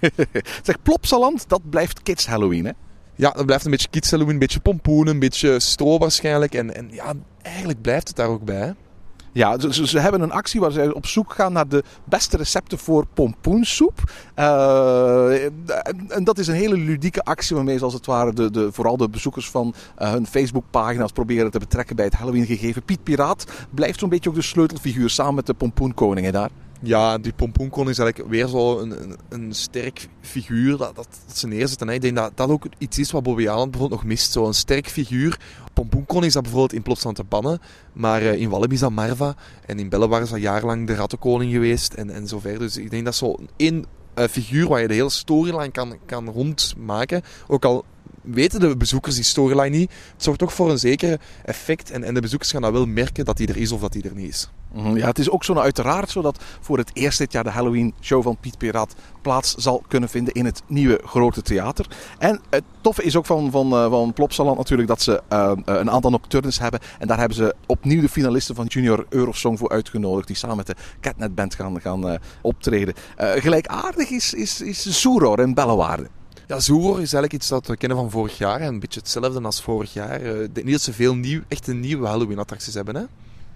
zeg, 0.63 0.81
Plopsaland, 0.81 1.49
dat 1.49 1.69
blijft 1.69 2.03
Kids 2.03 2.27
Halloween. 2.27 2.65
Hè? 2.65 2.71
Ja, 3.15 3.31
dat 3.31 3.45
blijft 3.45 3.65
een 3.65 3.71
beetje 3.71 3.89
kids 3.89 4.09
Halloween, 4.09 4.33
een 4.33 4.39
beetje 4.39 4.59
pompoen, 4.59 5.07
een 5.07 5.19
beetje 5.19 5.59
stro 5.59 5.97
waarschijnlijk. 5.97 6.53
En, 6.53 6.75
en 6.75 6.89
ja, 6.91 7.13
eigenlijk 7.41 7.81
blijft 7.81 8.07
het 8.07 8.17
daar 8.17 8.27
ook 8.27 8.43
bij. 8.43 8.55
hè. 8.55 8.71
Ja, 9.37 9.59
ze, 9.71 9.99
hebben 9.99 10.21
een 10.21 10.31
actie 10.31 10.59
waar 10.59 10.71
ze 10.71 10.93
op 10.93 11.05
zoek 11.05 11.33
gaan 11.33 11.53
naar 11.53 11.67
de 11.67 11.83
beste 12.03 12.37
recepten 12.37 12.77
voor 12.77 13.05
pompoensoep. 13.13 14.11
Eh, 14.33 15.43
en, 16.07 16.23
dat 16.23 16.37
is 16.37 16.47
een 16.47 16.55
hele 16.55 16.77
ludieke 16.77 17.23
actie 17.23 17.55
waarmee 17.55 17.77
ze 17.77 17.83
als 17.83 17.93
het 17.93 18.05
ware 18.05 18.33
de, 18.33 18.51
de, 18.51 18.71
vooral 18.71 18.97
de 18.97 19.09
bezoekers 19.09 19.49
van 19.49 19.73
eh, 19.95 20.11
hun 20.11 20.27
Facebookpagina's 20.27 21.11
proberen 21.11 21.51
te 21.51 21.59
betrekken 21.59 21.95
bij 21.95 22.05
het 22.05 22.13
Halloween 22.13 22.45
gegeven. 22.45 22.83
Piet 22.83 23.03
Piraat 23.03 23.45
blijft 23.69 23.99
zo'n 23.99 24.09
beetje 24.09 24.29
ook 24.29 24.35
de 24.35 24.41
sleutelfiguur 24.41 25.09
samen 25.09 25.35
met 25.35 25.45
de 25.45 25.53
pompoenkoningen 25.53 26.33
daar. 26.33 26.49
Ja, 26.81 27.17
die 27.17 27.33
pompoenkon 27.33 27.89
is 27.89 27.99
eigenlijk 27.99 28.29
weer 28.29 28.47
zo 28.47 28.79
een, 28.79 29.03
een, 29.03 29.17
een 29.29 29.53
sterk 29.53 30.07
figuur 30.21 30.77
dat, 30.77 30.95
dat, 30.95 31.07
dat 31.27 31.37
ze 31.37 31.47
neerzetten. 31.47 31.87
hè. 31.87 31.93
Ik 31.93 32.01
denk 32.01 32.15
dat 32.15 32.31
dat 32.35 32.49
ook 32.49 32.65
iets 32.77 32.99
is 32.99 33.11
wat 33.11 33.23
Bobby 33.23 33.47
Allen 33.47 33.69
bijvoorbeeld 33.71 34.01
nog 34.01 34.09
mist. 34.09 34.31
Zo'n 34.31 34.53
sterk 34.53 34.87
figuur. 34.87 35.39
Pompoenkon 35.73 36.23
is 36.23 36.33
dat 36.33 36.41
bijvoorbeeld 36.41 36.73
in 36.73 36.81
Plopsland 36.81 37.15
te 37.15 37.23
bannen. 37.23 37.59
Maar 37.93 38.21
eh, 38.21 38.33
in 38.41 38.49
Walibi 38.49 38.73
is 38.73 38.79
dat 38.79 38.91
Marva. 38.91 39.35
En 39.65 39.79
in 39.79 39.89
Bellewaar 39.89 40.21
is 40.21 40.29
dat 40.29 40.41
jarenlang 40.41 40.87
de 40.87 40.95
rattenkoning 40.95 41.51
geweest. 41.51 41.93
En, 41.93 42.09
en 42.09 42.27
zo 42.27 42.39
verder. 42.39 42.59
Dus 42.59 42.77
ik 42.77 42.89
denk 42.89 43.05
dat 43.05 43.15
zo 43.15 43.35
één 43.55 43.85
eh, 44.13 44.27
figuur 44.27 44.67
waar 44.67 44.81
je 44.81 44.87
de 44.87 44.93
hele 44.93 45.09
storyline 45.09 45.71
kan, 45.71 45.97
kan 46.05 46.29
rondmaken. 46.29 47.21
Ook 47.47 47.65
al 47.65 47.85
weten 48.31 48.59
de 48.59 48.77
bezoekers 48.77 49.15
die 49.15 49.23
storyline 49.23 49.77
niet. 49.77 49.91
Het 50.13 50.23
zorgt 50.23 50.39
toch 50.39 50.53
voor 50.53 50.69
een 50.71 50.79
zeker 50.79 51.19
effect. 51.45 51.91
En, 51.91 52.03
en 52.03 52.13
de 52.13 52.21
bezoekers 52.21 52.51
gaan 52.51 52.61
dat 52.61 52.71
wel 52.71 52.85
merken 52.85 53.25
dat 53.25 53.37
die 53.37 53.47
er 53.47 53.57
is 53.57 53.71
of 53.71 53.81
dat 53.81 53.91
die 53.91 54.03
er 54.03 54.15
niet 54.15 54.29
is. 54.29 54.49
Mhm, 54.73 54.97
Ja, 54.97 55.07
het 55.07 55.19
is 55.19 55.29
ook 55.29 55.43
zo 55.43 55.53
uiteraard 55.53 56.09
zo 56.09 56.21
dat 56.21 56.43
voor 56.59 56.77
het 56.77 56.89
eerst 56.93 57.17
dit 57.17 57.31
jaar 57.31 57.43
de 57.43 57.49
Halloween 57.49 57.93
show 58.01 58.23
van 58.23 58.37
Piet 58.39 58.57
Piraat 58.57 58.95
plaats 59.21 59.55
zal 59.55 59.83
kunnen 59.87 60.09
vinden 60.09 60.33
in 60.33 60.45
het 60.45 60.61
nieuwe 60.67 61.01
grote 61.05 61.41
theater. 61.41 61.87
En 62.17 62.41
het 62.49 62.63
toffe 62.81 63.03
is 63.03 63.15
ook 63.15 63.25
van, 63.25 63.51
van, 63.51 63.71
eh, 63.71 63.89
van 63.89 64.13
Plopsaland 64.13 64.57
natuurlijk 64.57 64.87
dat 64.87 65.01
ze 65.01 65.21
eh, 65.27 65.51
eh, 65.51 65.57
een 65.65 65.91
aantal 65.91 66.11
nocturnes 66.11 66.59
hebben. 66.59 66.79
En 66.99 67.07
daar 67.07 67.19
hebben 67.19 67.37
ze 67.37 67.55
opnieuw 67.65 68.01
de 68.01 68.09
finalisten 68.09 68.55
van 68.55 68.65
Junior 68.65 69.05
Eurosong 69.09 69.57
voor 69.59 69.69
uitgenodigd. 69.69 70.27
Die 70.27 70.35
samen 70.35 70.57
met 70.57 70.67
de 70.67 70.75
Catnet 71.01 71.35
Band 71.35 71.55
gaan, 71.55 71.81
gaan 71.81 72.19
optreden. 72.41 72.93
Eh, 73.15 73.41
gelijkaardig 73.41 74.09
is, 74.09 74.33
is, 74.33 74.61
is 74.61 75.01
Zoeror 75.01 75.39
in 75.39 75.53
Bellewaarde. 75.53 76.07
Ja, 76.47 76.55
is 76.57 76.69
eigenlijk 77.13 77.33
iets 77.33 77.47
dat 77.47 77.67
we 77.67 77.77
kennen 77.77 77.97
van 77.97 78.11
vorig 78.11 78.37
jaar. 78.37 78.61
Een 78.61 78.79
beetje 78.79 78.99
hetzelfde 78.99 79.41
als 79.41 79.61
vorig 79.61 79.93
jaar. 79.93 80.21
Eh, 80.21 80.41
Ik 80.43 80.53
denk 80.55 80.65
niet 80.65 80.75
dat 80.75 80.81
ze 80.83 80.93
veel 80.93 81.15
nieuw, 81.15 81.41
echte 81.47 81.73
nieuwe 81.73 82.07
Halloween-attracties 82.07 82.73
hebben. 82.73 82.95
Hè? 82.95 83.03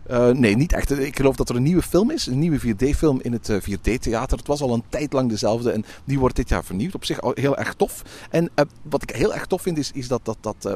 Eh, 0.03 0.29
nee, 0.29 0.55
niet 0.55 0.73
echt. 0.73 0.99
Ik 0.99 1.15
geloof 1.15 1.35
dat 1.35 1.49
er 1.49 1.55
een 1.55 1.63
nieuwe 1.63 1.81
film 1.81 2.11
is. 2.11 2.25
Een 2.27 2.39
nieuwe 2.39 2.59
4D-film 2.59 3.19
in 3.21 3.31
het 3.33 3.51
4D-theater. 3.61 4.37
Het 4.37 4.47
was 4.47 4.61
al 4.61 4.73
een 4.73 4.83
tijd 4.89 5.13
lang 5.13 5.29
dezelfde 5.29 5.71
en 5.71 5.85
die 6.05 6.19
wordt 6.19 6.35
dit 6.35 6.49
jaar 6.49 6.63
vernieuwd. 6.63 6.95
Op 6.95 7.05
zich 7.05 7.19
heel 7.33 7.57
erg 7.57 7.73
tof. 7.73 8.01
En 8.29 8.49
eh, 8.55 8.65
wat 8.81 9.03
ik 9.03 9.09
heel 9.09 9.33
erg 9.33 9.45
tof 9.45 9.61
vind 9.61 9.77
is, 9.77 9.91
is 9.93 10.07
dat, 10.07 10.19
dat, 10.23 10.37
dat 10.41 10.65
eh, 10.65 10.73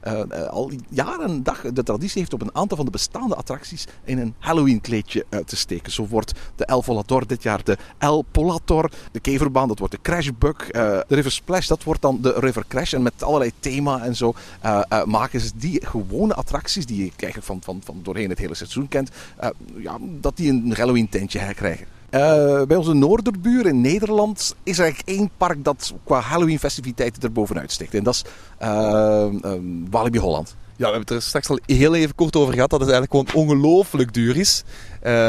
eh, 0.00 0.20
eh, 0.30 0.48
al 0.48 0.70
jaren 0.88 1.28
en 1.28 1.42
dag 1.42 1.60
de 1.72 1.82
traditie 1.82 2.18
heeft 2.20 2.32
op 2.32 2.42
een 2.42 2.54
aantal 2.54 2.76
van 2.76 2.86
de 2.86 2.92
bestaande 2.92 3.34
attracties 3.34 3.86
in 4.04 4.18
een 4.18 4.34
Halloween-kleedje 4.38 5.24
eh, 5.28 5.40
te 5.40 5.56
steken. 5.56 5.92
Zo 5.92 6.06
wordt 6.06 6.32
de 6.56 6.64
El 6.64 6.82
Volator 6.82 7.26
dit 7.26 7.42
jaar 7.42 7.64
de 7.64 7.76
El 7.98 8.24
Polator. 8.30 8.90
De 9.12 9.20
Keverbaan, 9.20 9.68
dat 9.68 9.78
wordt 9.78 9.94
de 9.94 10.00
Crashbug. 10.02 10.70
eh, 10.70 10.82
de 10.82 11.14
River 11.14 11.32
Splash, 11.32 11.66
dat 11.66 11.84
wordt 11.84 12.02
dan 12.02 12.18
de 12.20 12.32
River 12.36 12.64
Crash. 12.68 12.92
En 12.92 13.02
met 13.02 13.22
allerlei 13.22 13.52
thema 13.60 14.02
en 14.04 14.16
zo 14.16 14.34
eh, 14.60 14.82
eh, 14.88 15.04
maken 15.04 15.40
ze 15.40 15.50
die 15.56 15.86
gewone 15.86 16.34
attracties 16.34 16.86
die 16.86 16.96
je 16.96 17.10
eigenlijk 17.16 17.44
van, 17.44 17.58
van, 17.62 17.80
van 17.84 18.00
doorheen 18.02 18.29
het 18.30 18.38
hele 18.38 18.54
seizoen 18.54 18.88
kent, 18.88 19.10
eh, 19.36 19.48
ja, 19.76 19.98
dat 20.00 20.36
die 20.36 20.50
een 20.50 20.74
Halloween 20.76 21.08
tentje 21.08 21.38
herkrijgen. 21.38 21.86
Eh, 22.10 22.62
bij 22.62 22.76
onze 22.76 22.92
noorderbuur 22.92 23.66
in 23.66 23.80
Nederland 23.80 24.54
is 24.62 24.78
er 24.78 24.84
eigenlijk 24.84 25.18
één 25.18 25.30
park 25.36 25.64
dat 25.64 25.94
qua 26.04 26.20
Halloween 26.20 26.58
festiviteiten 26.58 27.22
er 27.22 27.32
bovenuit 27.32 27.72
stikt. 27.72 27.94
En 27.94 28.04
dat 28.04 28.14
is 28.14 28.24
eh, 28.58 29.26
eh, 29.42 29.52
Walibi 29.90 30.18
Holland. 30.18 30.56
Ja, 30.76 30.86
we 30.86 30.92
hebben 30.92 31.00
het 31.00 31.10
er 31.10 31.22
straks 31.22 31.48
al 31.48 31.58
heel 31.66 31.94
even 31.94 32.14
kort 32.14 32.36
over 32.36 32.54
gehad 32.54 32.70
dat 32.70 32.80
het 32.80 32.90
eigenlijk 32.90 33.28
gewoon 33.28 33.46
ongelooflijk 33.48 34.14
duur 34.14 34.36
is. 34.36 34.64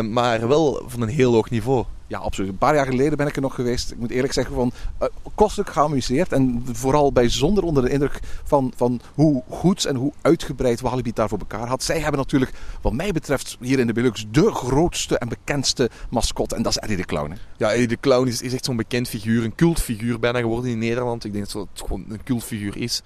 Maar 0.10 0.48
wel 0.48 0.84
van 0.88 1.02
een 1.02 1.10
heel 1.10 1.34
hoog 1.34 1.50
niveau. 1.50 1.86
Ja, 2.12 2.18
absoluut. 2.18 2.50
Een 2.50 2.58
paar 2.58 2.76
jaar 2.76 2.86
geleden 2.86 3.18
ben 3.18 3.28
ik 3.28 3.36
er 3.36 3.42
nog 3.42 3.56
geweest. 3.56 3.92
Ik 3.92 3.98
moet 3.98 4.10
eerlijk 4.10 4.34
zeggen, 4.34 4.56
van 4.56 4.72
uh, 5.02 5.08
kostelijk 5.36 5.70
geamuseerd. 5.70 6.32
En 6.32 6.64
vooral 6.72 7.12
bijzonder 7.12 7.64
onder 7.64 7.84
de 7.84 7.90
indruk 7.90 8.20
van, 8.44 8.74
van 8.76 9.02
hoe 9.14 9.44
goed 9.50 9.86
en 9.86 9.96
hoe 9.96 10.12
uitgebreid 10.22 10.82
Walibi 10.82 11.12
daar 11.14 11.30
voor 11.30 11.40
elkaar 11.40 11.68
had. 11.68 11.84
Zij 11.84 12.00
hebben 12.00 12.20
natuurlijk, 12.20 12.52
wat 12.82 12.94
mij 12.94 13.12
betreft, 13.12 13.58
hier 13.60 13.80
in 13.80 13.88
de 13.88 13.94
Belux 13.94 14.26
de 14.32 14.52
grootste 14.52 15.18
en 15.18 15.30
bekendste 15.30 15.90
mascotte. 16.10 16.56
En 16.56 16.62
dat 16.62 16.72
is 16.72 16.78
Eddie 16.78 16.98
de 16.98 17.06
Clown. 17.06 17.38
Ja, 17.58 17.72
Eddie 17.72 17.88
de 17.88 18.00
Clown 18.00 18.28
is, 18.28 18.42
is 18.42 18.54
echt 18.54 18.66
zo'n 18.66 18.76
bekend 18.76 19.08
figuur. 19.08 19.44
Een 19.44 19.56
cultfiguur 19.56 20.20
bijna 20.20 20.40
geworden 20.40 20.72
in 20.72 20.80
Nederland. 20.80 21.26
Ik 21.26 21.34
denk 21.34 21.52
dat 21.52 21.68
het 21.72 21.82
gewoon 21.82 22.06
een 22.10 22.24
cultfiguur 22.24 22.78
is. 22.78 23.02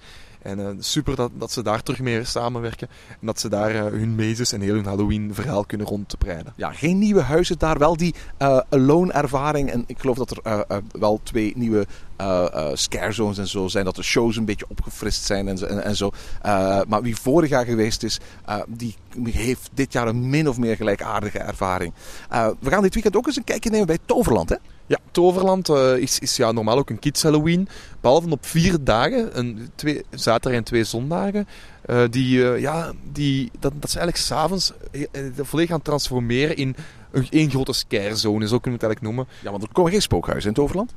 En 0.46 0.58
uh, 0.58 0.68
super 0.78 1.16
dat, 1.16 1.30
dat 1.34 1.52
ze 1.52 1.62
daar 1.62 1.82
terug 1.82 2.00
mee 2.00 2.24
samenwerken. 2.24 2.88
En 3.08 3.26
dat 3.26 3.40
ze 3.40 3.48
daar 3.48 3.74
uh, 3.74 3.80
hun 3.82 4.14
mazes 4.14 4.52
en 4.52 4.60
heel 4.60 4.74
hun 4.74 4.84
Halloween 4.84 5.34
verhaal 5.34 5.64
kunnen 5.64 5.86
rondbreiden. 5.86 6.52
Ja, 6.56 6.72
geen 6.72 6.98
nieuwe 6.98 7.20
huizen 7.20 7.58
daar. 7.58 7.78
Wel 7.78 7.96
die 7.96 8.14
uh, 8.38 8.60
alone 8.68 9.12
ervaring. 9.12 9.70
En 9.70 9.84
ik 9.86 9.98
geloof 9.98 10.16
dat 10.16 10.30
er 10.30 10.82
wel 10.92 11.20
twee 11.22 11.52
nieuwe 11.56 11.86
scare 12.72 13.12
zones 13.12 13.38
en 13.38 13.48
zo 13.48 13.68
zijn. 13.68 13.84
Dat 13.84 13.96
de 13.96 14.02
shows 14.02 14.36
een 14.36 14.44
beetje 14.44 14.64
opgefrist 14.68 15.24
zijn 15.24 15.48
en, 15.48 15.68
en, 15.68 15.84
en 15.84 15.96
zo. 15.96 16.10
maar 16.88 17.02
wie 17.02 17.16
vorig 17.16 17.50
jaar 17.50 17.64
geweest 17.64 18.02
is, 18.02 18.20
die 18.68 18.94
heeft 19.22 19.70
dit 19.74 19.92
jaar 19.92 20.08
een 20.08 20.30
min 20.30 20.48
of 20.48 20.58
meer 20.58 20.76
gelijkaardige 20.76 21.38
ervaring. 21.38 21.92
we 22.60 22.70
gaan 22.70 22.82
dit 22.82 22.94
weekend 22.94 23.16
ook 23.16 23.26
eens 23.26 23.36
een 23.36 23.44
kijkje 23.44 23.70
nemen 23.70 23.86
bij 23.86 23.98
Toverland, 24.04 24.48
hè? 24.48 24.56
Ja, 24.86 24.98
Toverland 25.10 25.68
uh, 25.68 25.96
is, 25.96 26.18
is 26.18 26.36
ja, 26.36 26.52
normaal 26.52 26.78
ook 26.78 26.90
een 26.90 26.98
kids 26.98 27.22
Halloween. 27.22 27.68
Behalve 28.00 28.30
op 28.30 28.46
vier 28.46 28.76
dagen, 28.84 29.38
een, 29.38 29.70
twee, 29.74 30.04
zaterdag 30.10 30.58
en 30.58 30.64
twee 30.64 30.84
zondagen. 30.84 31.48
Uh, 31.86 32.02
die, 32.10 32.38
uh, 32.38 32.60
ja, 32.60 32.92
die, 33.12 33.50
dat, 33.58 33.72
dat 33.80 33.90
ze 33.90 33.98
eigenlijk 33.98 34.26
s'avonds 34.26 34.72
volledig 35.36 35.70
gaan 35.70 35.82
transformeren 35.82 36.56
in 36.56 36.76
een, 37.10 37.26
één 37.30 37.50
grote 37.50 37.72
scarezone, 37.72 38.48
zo 38.48 38.58
kunnen 38.58 38.80
we 38.80 38.86
het 38.86 38.94
eigenlijk 38.94 39.02
noemen. 39.02 39.26
Ja, 39.42 39.50
want 39.50 39.62
er 39.62 39.68
komen 39.72 39.92
geen 39.92 40.02
spookhuizen 40.02 40.48
in 40.48 40.54
Toverland? 40.54 40.94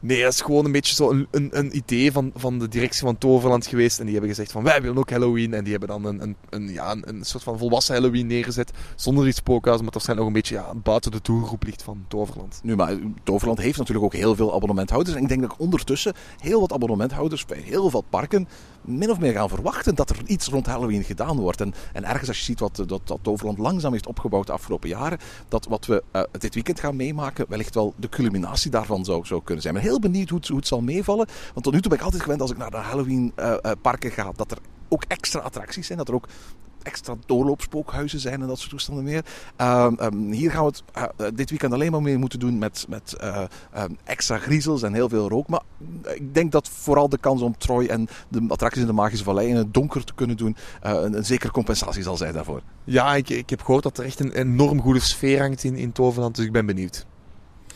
Nee, 0.00 0.22
dat 0.22 0.32
is 0.32 0.40
gewoon 0.40 0.64
een 0.64 0.72
beetje 0.72 0.94
zo 0.94 1.10
een, 1.10 1.26
een, 1.30 1.58
een, 1.58 1.76
idee 1.76 2.12
van, 2.12 2.32
van 2.34 2.58
de 2.58 2.68
directie 2.68 3.00
van 3.00 3.18
Toverland 3.18 3.66
geweest. 3.66 3.98
En 3.98 4.04
die 4.04 4.12
hebben 4.12 4.30
gezegd 4.30 4.52
van 4.52 4.62
wij 4.62 4.82
willen 4.82 4.98
ook 4.98 5.10
Halloween. 5.10 5.54
En 5.54 5.62
die 5.62 5.70
hebben 5.70 5.88
dan 5.88 6.04
een, 6.04 6.22
een, 6.22 6.36
een 6.50 6.72
ja, 6.72 6.96
een, 7.00 7.24
soort 7.24 7.42
van 7.42 7.58
volwassen 7.58 7.94
Halloween 7.94 8.26
neergezet. 8.26 8.70
Zonder 8.96 9.26
iets 9.26 9.36
spookhuis, 9.36 9.80
maar 9.80 9.90
toch 9.90 10.02
zijn 10.02 10.16
nog 10.16 10.26
een 10.26 10.32
beetje 10.32 10.54
ja, 10.54 10.74
buiten 10.74 11.10
de 11.10 11.18
doelgroep 11.22 11.64
ligt 11.64 11.82
van 11.82 12.04
Toverland. 12.08 12.60
Nu, 12.62 12.76
maar 12.76 12.96
Toverland 13.22 13.58
heeft 13.58 13.78
natuurlijk 13.78 14.06
ook 14.06 14.14
heel 14.14 14.36
veel 14.36 14.54
abonnementhouders. 14.54 15.16
En 15.16 15.22
ik 15.22 15.28
denk 15.28 15.40
dat 15.40 15.54
ondertussen 15.58 16.14
heel 16.38 16.60
wat 16.60 16.72
abonnementhouders 16.72 17.44
bij 17.44 17.60
heel 17.64 17.90
veel 17.90 18.04
parken 18.10 18.48
min 18.88 19.10
of 19.10 19.18
meer 19.18 19.32
gaan 19.32 19.48
verwachten 19.48 19.94
dat 19.94 20.10
er 20.10 20.16
iets 20.26 20.48
rond 20.48 20.66
Halloween 20.66 21.04
gedaan 21.04 21.36
wordt. 21.36 21.60
En, 21.60 21.74
en 21.92 22.04
ergens 22.04 22.28
als 22.28 22.38
je 22.38 22.44
ziet 22.44 22.60
wat 22.60 22.76
dat, 22.86 23.00
dat 23.04 23.18
Toverland 23.22 23.58
langzaam 23.58 23.92
heeft 23.92 24.06
opgebouwd 24.06 24.46
de 24.46 24.52
afgelopen 24.52 24.88
jaren, 24.88 25.18
dat 25.48 25.66
wat 25.66 25.86
we 25.86 26.02
uh, 26.12 26.22
dit 26.38 26.54
weekend 26.54 26.80
gaan 26.80 26.96
meemaken 26.96 27.46
wellicht 27.48 27.74
wel 27.74 27.94
de 27.96 28.08
culminatie 28.08 28.70
daarvan 28.70 29.04
zou, 29.04 29.26
zou 29.26 29.42
kunnen 29.44 29.62
zijn. 29.62 29.74
Heel 29.88 30.00
benieuwd 30.00 30.28
hoe 30.28 30.38
het, 30.38 30.48
hoe 30.48 30.56
het 30.56 30.66
zal 30.66 30.80
meevallen. 30.80 31.26
Want 31.52 31.64
tot 31.64 31.72
nu 31.72 31.80
toe 31.80 31.90
ben 31.90 31.98
ik 31.98 32.04
altijd 32.04 32.22
gewend 32.22 32.40
als 32.40 32.50
ik 32.50 32.56
naar 32.56 32.70
de 32.70 32.76
Halloween 32.76 33.32
uh, 33.36 33.54
uh, 33.62 33.72
parken 33.82 34.10
ga, 34.10 34.32
dat 34.36 34.50
er 34.50 34.58
ook 34.88 35.04
extra 35.08 35.40
attracties 35.40 35.86
zijn. 35.86 35.98
Dat 35.98 36.08
er 36.08 36.14
ook 36.14 36.28
extra 36.82 37.14
doorloopspookhuizen 37.26 38.20
zijn 38.20 38.40
en 38.40 38.46
dat 38.46 38.58
soort 38.58 38.70
toestanden 38.70 39.04
meer. 39.04 39.24
Uh, 39.60 39.90
um, 40.00 40.30
hier 40.30 40.50
gaan 40.50 40.64
we 40.64 40.70
het 40.70 40.82
uh, 41.20 41.26
dit 41.34 41.50
weekend 41.50 41.72
alleen 41.72 41.90
maar 41.90 42.02
mee 42.02 42.18
moeten 42.18 42.38
doen 42.38 42.58
met, 42.58 42.86
met 42.88 43.16
uh, 43.20 43.42
um, 43.76 43.96
extra 44.04 44.38
griezels 44.38 44.82
en 44.82 44.94
heel 44.94 45.08
veel 45.08 45.28
rook. 45.28 45.48
Maar 45.48 45.62
ik 46.14 46.34
denk 46.34 46.52
dat 46.52 46.68
vooral 46.68 47.08
de 47.08 47.18
kans 47.18 47.42
om 47.42 47.58
Troy 47.58 47.86
en 47.86 48.08
de 48.28 48.44
attracties 48.48 48.80
in 48.80 48.86
de 48.86 48.92
Magische 48.92 49.24
Vallei 49.24 49.48
in 49.48 49.56
het 49.56 49.74
donker 49.74 50.04
te 50.04 50.14
kunnen 50.14 50.36
doen 50.36 50.56
een, 50.80 51.16
een 51.16 51.24
zekere 51.24 51.52
compensatie 51.52 52.02
zal 52.02 52.16
zijn 52.16 52.32
daarvoor. 52.32 52.60
Ja, 52.84 53.14
ik, 53.14 53.28
ik 53.28 53.50
heb 53.50 53.60
gehoord 53.62 53.82
dat 53.82 53.98
er 53.98 54.04
echt 54.04 54.20
een 54.20 54.32
enorm 54.32 54.80
goede 54.80 55.00
sfeer 55.00 55.40
hangt 55.40 55.64
in, 55.64 55.76
in 55.76 55.92
Toverland, 55.92 56.36
dus 56.36 56.44
ik 56.44 56.52
ben 56.52 56.66
benieuwd. 56.66 57.06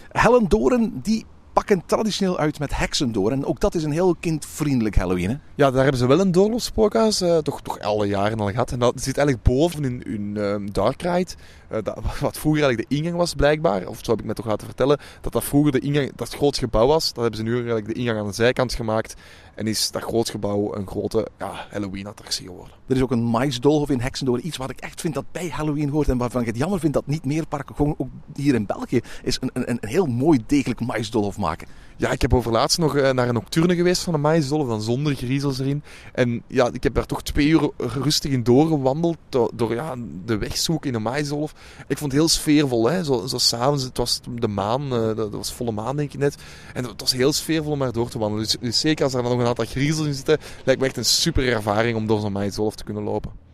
Helen 0.08 0.48
Doren 0.48 1.00
die 1.02 1.26
pakken 1.52 1.82
traditioneel 1.86 2.38
uit 2.38 2.58
met 2.58 2.76
heksen 2.76 3.12
door. 3.12 3.30
En 3.30 3.44
ook 3.44 3.60
dat 3.60 3.74
is 3.74 3.84
een 3.84 3.92
heel 3.92 4.16
kindvriendelijk 4.20 4.96
Halloween. 4.96 5.40
Ja, 5.54 5.70
daar 5.70 5.82
hebben 5.82 6.00
ze 6.00 6.06
wel 6.06 6.20
een 6.20 6.32
doorloopspookhuis, 6.32 7.22
uh, 7.22 7.38
toch, 7.38 7.62
toch 7.62 7.80
alle 7.80 8.06
jaren 8.06 8.40
al 8.40 8.50
gehad. 8.50 8.72
En 8.72 8.78
dat 8.78 9.02
zit 9.02 9.16
eigenlijk 9.16 9.46
boven 9.46 9.84
in 9.84 10.02
hun 10.04 10.36
um, 10.36 10.72
Dark 10.72 11.02
Ride. 11.02 11.30
Uh, 11.72 11.78
dat, 11.82 12.00
wat 12.20 12.38
vroeger 12.38 12.62
eigenlijk 12.62 12.90
de 12.90 12.96
ingang 12.96 13.16
was 13.16 13.34
blijkbaar, 13.34 13.86
of 13.86 13.98
zo 14.02 14.10
heb 14.10 14.20
ik 14.20 14.26
me 14.26 14.34
toch 14.34 14.46
laten 14.46 14.66
vertellen, 14.66 14.98
dat 15.20 15.32
dat 15.32 15.44
vroeger 15.44 15.72
de 15.72 15.80
ingang, 15.80 16.12
dat 16.14 16.26
het 16.26 16.36
groot 16.36 16.58
gebouw 16.58 16.86
was. 16.86 17.12
Dat 17.12 17.22
hebben 17.22 17.36
ze 17.36 17.42
nu 17.42 17.54
eigenlijk 17.54 17.86
de 17.86 17.92
ingang 17.94 18.18
aan 18.18 18.26
de 18.26 18.32
zijkant 18.32 18.74
gemaakt. 18.74 19.14
En 19.54 19.66
is 19.66 19.90
dat 19.90 20.02
groot 20.02 20.30
gebouw 20.30 20.74
een 20.74 20.86
grote 20.86 21.28
ja, 21.38 21.66
Halloween-attractie 21.70 22.46
geworden. 22.46 22.74
Er 22.86 22.96
is 22.96 23.02
ook 23.02 23.10
een 23.10 23.24
maïsdolhof 23.24 23.90
in 23.90 24.00
Heksendoorn. 24.00 24.46
Iets 24.46 24.56
wat 24.56 24.70
ik 24.70 24.80
echt 24.80 25.00
vind 25.00 25.14
dat 25.14 25.24
bij 25.32 25.48
Halloween 25.48 25.88
hoort. 25.88 26.08
En 26.08 26.18
waarvan 26.18 26.40
ik 26.40 26.46
het 26.46 26.56
jammer 26.56 26.80
vind 26.80 26.92
dat 26.92 27.06
niet 27.06 27.24
meer 27.24 27.46
parken, 27.46 27.74
gewoon 27.74 27.94
ook 27.98 28.08
hier 28.34 28.54
in 28.54 28.66
België, 28.66 29.00
is 29.22 29.38
een, 29.40 29.50
een, 29.52 29.70
een 29.70 29.78
heel 29.80 30.06
mooi 30.06 30.44
degelijk 30.46 30.80
maïsdolhof 30.80 31.38
maken. 31.38 31.68
Ja, 32.02 32.10
ik 32.10 32.22
heb 32.22 32.34
overlaatst 32.34 32.78
nog 32.78 32.96
uh, 32.96 33.10
naar 33.10 33.28
een 33.28 33.34
nocturne 33.34 33.74
geweest 33.74 34.02
van 34.02 34.14
een 34.14 34.20
maïsdolhof, 34.20 34.68
dan 34.68 34.82
zonder 34.82 35.14
griezels 35.14 35.58
erin. 35.58 35.82
En 36.12 36.42
ja, 36.46 36.70
ik 36.72 36.82
heb 36.82 36.94
daar 36.94 37.06
toch 37.06 37.22
twee 37.22 37.48
uur 37.48 37.70
rustig 37.76 38.30
in 38.30 38.42
doorgewandeld, 38.42 39.16
door, 39.54 39.74
ja, 39.74 39.94
de 40.24 40.38
weg 40.38 40.56
zoeken 40.56 40.88
in 40.90 40.96
een 40.96 41.02
maïsdolhof. 41.02 41.54
Ik 41.86 41.98
vond 41.98 42.12
het 42.12 42.20
heel 42.20 42.28
sfeervol, 42.28 42.90
hè. 42.90 43.04
Zo, 43.04 43.26
zo 43.26 43.38
s'avonds, 43.38 43.84
het 43.84 43.96
was 43.96 44.20
de 44.34 44.48
maan, 44.48 44.82
uh, 44.82 45.16
dat 45.16 45.30
was 45.30 45.52
volle 45.52 45.72
maan 45.72 45.96
denk 45.96 46.12
ik 46.12 46.18
net. 46.18 46.36
En 46.74 46.84
het 46.84 47.00
was 47.00 47.12
heel 47.12 47.32
sfeervol 47.32 47.72
om 47.72 47.78
daar 47.78 47.92
door 47.92 48.08
te 48.08 48.18
wandelen. 48.18 48.44
Dus, 48.44 48.56
dus 48.60 48.80
zeker 48.80 49.04
als 49.04 49.14
er 49.14 49.22
dan 49.22 49.30
nog 49.30 49.40
een 49.40 49.46
aantal 49.46 49.64
griezels 49.64 50.06
in 50.06 50.14
zitten, 50.14 50.38
lijkt 50.64 50.80
me 50.80 50.86
echt 50.86 50.96
een 50.96 51.04
super 51.04 51.48
ervaring 51.48 51.96
om 51.96 52.06
door 52.06 52.20
zo'n 52.20 52.32
maïsdolhof 52.32 52.74
te 52.74 52.84
kunnen 52.84 53.02
lopen. 53.02 53.51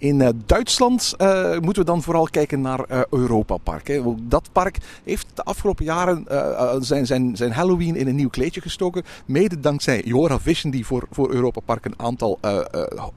In 0.00 0.20
uh, 0.20 0.28
Duitsland 0.46 1.14
uh, 1.18 1.58
moeten 1.58 1.82
we 1.82 1.90
dan 1.90 2.02
vooral 2.02 2.24
kijken 2.24 2.60
naar 2.60 2.80
uh, 2.90 3.00
Europa 3.10 3.56
Park. 3.56 3.88
Hè. 3.88 4.02
Dat 4.22 4.48
park 4.52 4.78
heeft 5.04 5.26
de 5.34 5.42
afgelopen 5.42 5.84
jaren 5.84 6.26
zijn, 6.84 7.06
zijn, 7.06 7.36
zijn 7.36 7.52
Halloween 7.52 7.96
in 7.96 8.08
een 8.08 8.14
nieuw 8.14 8.28
kleedje 8.28 8.60
gestoken. 8.60 9.02
Mede 9.26 9.60
dankzij 9.60 10.02
Jora 10.04 10.40
Vision 10.40 10.72
die 10.72 10.86
voor, 10.86 11.06
voor 11.10 11.30
Europa 11.30 11.60
Park 11.60 11.84
een 11.84 11.94
aantal 11.96 12.38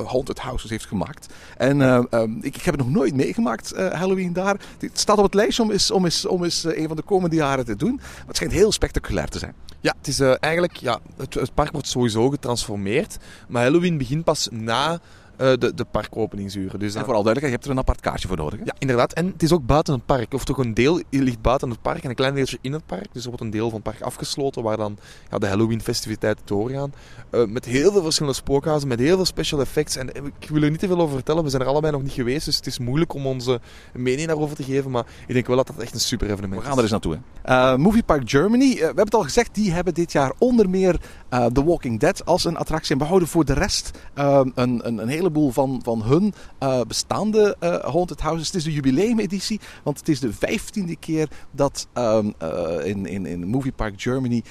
haunted 0.05 0.39
houses 0.39 0.69
heeft 0.69 0.85
gemaakt. 0.85 1.33
En 1.57 1.81
um, 1.81 2.37
ik, 2.41 2.55
ik, 2.55 2.61
heb 2.61 2.77
het 2.77 2.83
nog 2.83 2.93
nooit 2.93 3.15
meegemaakt, 3.15 3.73
Halloween 3.75 4.33
daar. 4.33 4.59
Het 4.79 4.99
staat 4.99 5.17
op 5.17 5.23
het 5.23 5.33
lijstje 5.33 5.63
om 5.63 5.71
eens, 5.71 5.91
om 5.91 6.05
eens, 6.05 6.25
om 6.25 6.43
eens 6.43 6.63
een 6.63 6.87
van 6.87 6.95
de 6.95 7.01
komende 7.01 7.35
jaren 7.35 7.65
te 7.65 7.75
doen. 7.75 7.95
Maar 7.95 8.25
het 8.27 8.35
schijnt 8.35 8.53
heel 8.53 8.71
spectaculair 8.71 9.27
te 9.27 9.39
zijn. 9.39 9.53
Ja, 9.81 9.93
het 9.97 10.07
is 10.07 10.19
eigenlijk, 10.19 10.75
ja, 10.75 10.99
het, 11.17 11.53
park 11.53 11.71
wordt 11.71 11.87
sowieso 11.87 12.29
getransformeerd. 12.29 13.17
Maar 13.47 13.63
Halloween 13.63 13.97
begint 13.97 14.23
pas 14.23 14.47
na 14.51 14.99
de, 15.37 15.71
de 15.75 15.85
parkopeningsuren. 15.91 16.79
Dus 16.79 16.95
en 16.95 17.03
vooral 17.03 17.23
duidelijk, 17.23 17.45
je 17.45 17.51
hebt 17.51 17.65
er 17.65 17.71
een 17.71 17.77
apart 17.77 17.99
kaartje 17.99 18.27
voor 18.27 18.37
nodig. 18.37 18.59
Hè? 18.59 18.65
Ja, 18.65 18.73
inderdaad. 18.79 19.13
En 19.13 19.25
het 19.25 19.43
is 19.43 19.51
ook 19.51 19.65
buiten 19.65 19.93
het 19.93 20.05
park. 20.05 20.33
Of 20.33 20.45
toch 20.45 20.57
een 20.57 20.73
deel 20.73 21.01
ligt 21.09 21.41
buiten 21.41 21.69
het 21.69 21.81
park 21.81 22.03
en 22.03 22.09
een 22.09 22.15
klein 22.15 22.35
deeltje 22.35 22.57
in 22.61 22.73
het 22.73 22.85
park. 22.85 23.07
Dus 23.11 23.23
er 23.23 23.29
wordt 23.29 23.43
een 23.43 23.49
deel 23.49 23.69
van 23.69 23.73
het 23.73 23.83
park 23.83 24.01
afgesloten 24.01 24.63
waar 24.63 24.77
dan 24.77 24.97
ja, 25.29 25.37
de 25.37 25.47
Halloween-festiviteiten 25.47 26.45
doorgaan. 26.45 26.93
Uh, 27.31 27.45
met 27.45 27.65
heel 27.65 27.91
veel 27.91 28.03
verschillende 28.03 28.37
spookhuizen, 28.37 28.87
met 28.87 28.99
heel 28.99 29.15
veel 29.15 29.25
special 29.25 29.59
effects. 29.59 29.95
En 29.95 30.09
ik 30.39 30.49
wil 30.49 30.61
er 30.61 30.69
niet 30.69 30.79
te 30.79 30.87
veel 30.87 30.99
over 30.99 31.15
vertellen, 31.15 31.43
we 31.43 31.49
zijn 31.49 31.61
er 31.61 31.67
allebei 31.67 31.93
nog 31.93 32.01
niet 32.03 32.11
geweest. 32.11 32.45
Dus 32.45 32.55
het 32.55 32.67
is 32.67 32.79
moeilijk 32.79 33.13
om 33.13 33.27
onze 33.27 33.59
mening 33.93 34.27
daarover 34.27 34.55
te 34.55 34.63
geven. 34.63 34.91
Maar 34.91 35.05
ik 35.27 35.33
denk 35.33 35.47
wel 35.47 35.55
dat 35.55 35.67
dat 35.67 35.77
echt 35.77 35.93
een 35.93 35.99
super 35.99 36.29
evenement 36.29 36.53
is. 36.53 36.59
We 36.59 36.65
gaan 36.65 36.77
er 36.77 36.83
eens 36.83 36.91
naartoe. 36.91 37.17
Uh, 37.45 37.75
Movie 37.75 38.03
Park 38.03 38.29
Germany, 38.29 38.73
we 38.73 38.83
hebben 38.83 39.05
het 39.05 39.15
al 39.15 39.23
gezegd, 39.23 39.55
die 39.55 39.71
hebben 39.71 39.93
dit 39.93 40.11
jaar 40.11 40.31
onder 40.37 40.69
meer 40.69 40.99
The 41.29 41.63
Walking 41.63 41.99
Dead 41.99 42.25
als 42.25 42.45
een 42.45 42.57
attractie. 42.57 42.91
En 42.91 42.97
behouden 42.97 43.27
voor 43.27 43.45
de 43.45 43.53
rest 43.53 43.91
een, 44.13 44.51
een, 44.55 45.01
een 45.01 45.07
heleboel 45.23 45.51
van, 45.51 45.81
van 45.83 46.03
hun 46.03 46.33
uh, 46.63 46.81
bestaande 46.87 47.55
uh, 47.59 47.75
haunted 47.75 48.21
houses. 48.21 48.47
Het 48.47 48.55
is 48.55 48.63
de 48.63 48.73
jubileumeditie, 48.73 49.59
want 49.83 49.97
het 49.97 50.09
is 50.09 50.19
de 50.19 50.33
vijftiende 50.33 50.95
keer 50.95 51.27
dat 51.51 51.87
um, 51.93 52.33
uh, 52.43 52.85
in, 52.85 53.05
in, 53.05 53.25
in 53.25 53.47
Movie 53.47 53.71
Park 53.71 54.01
Germany 54.01 54.43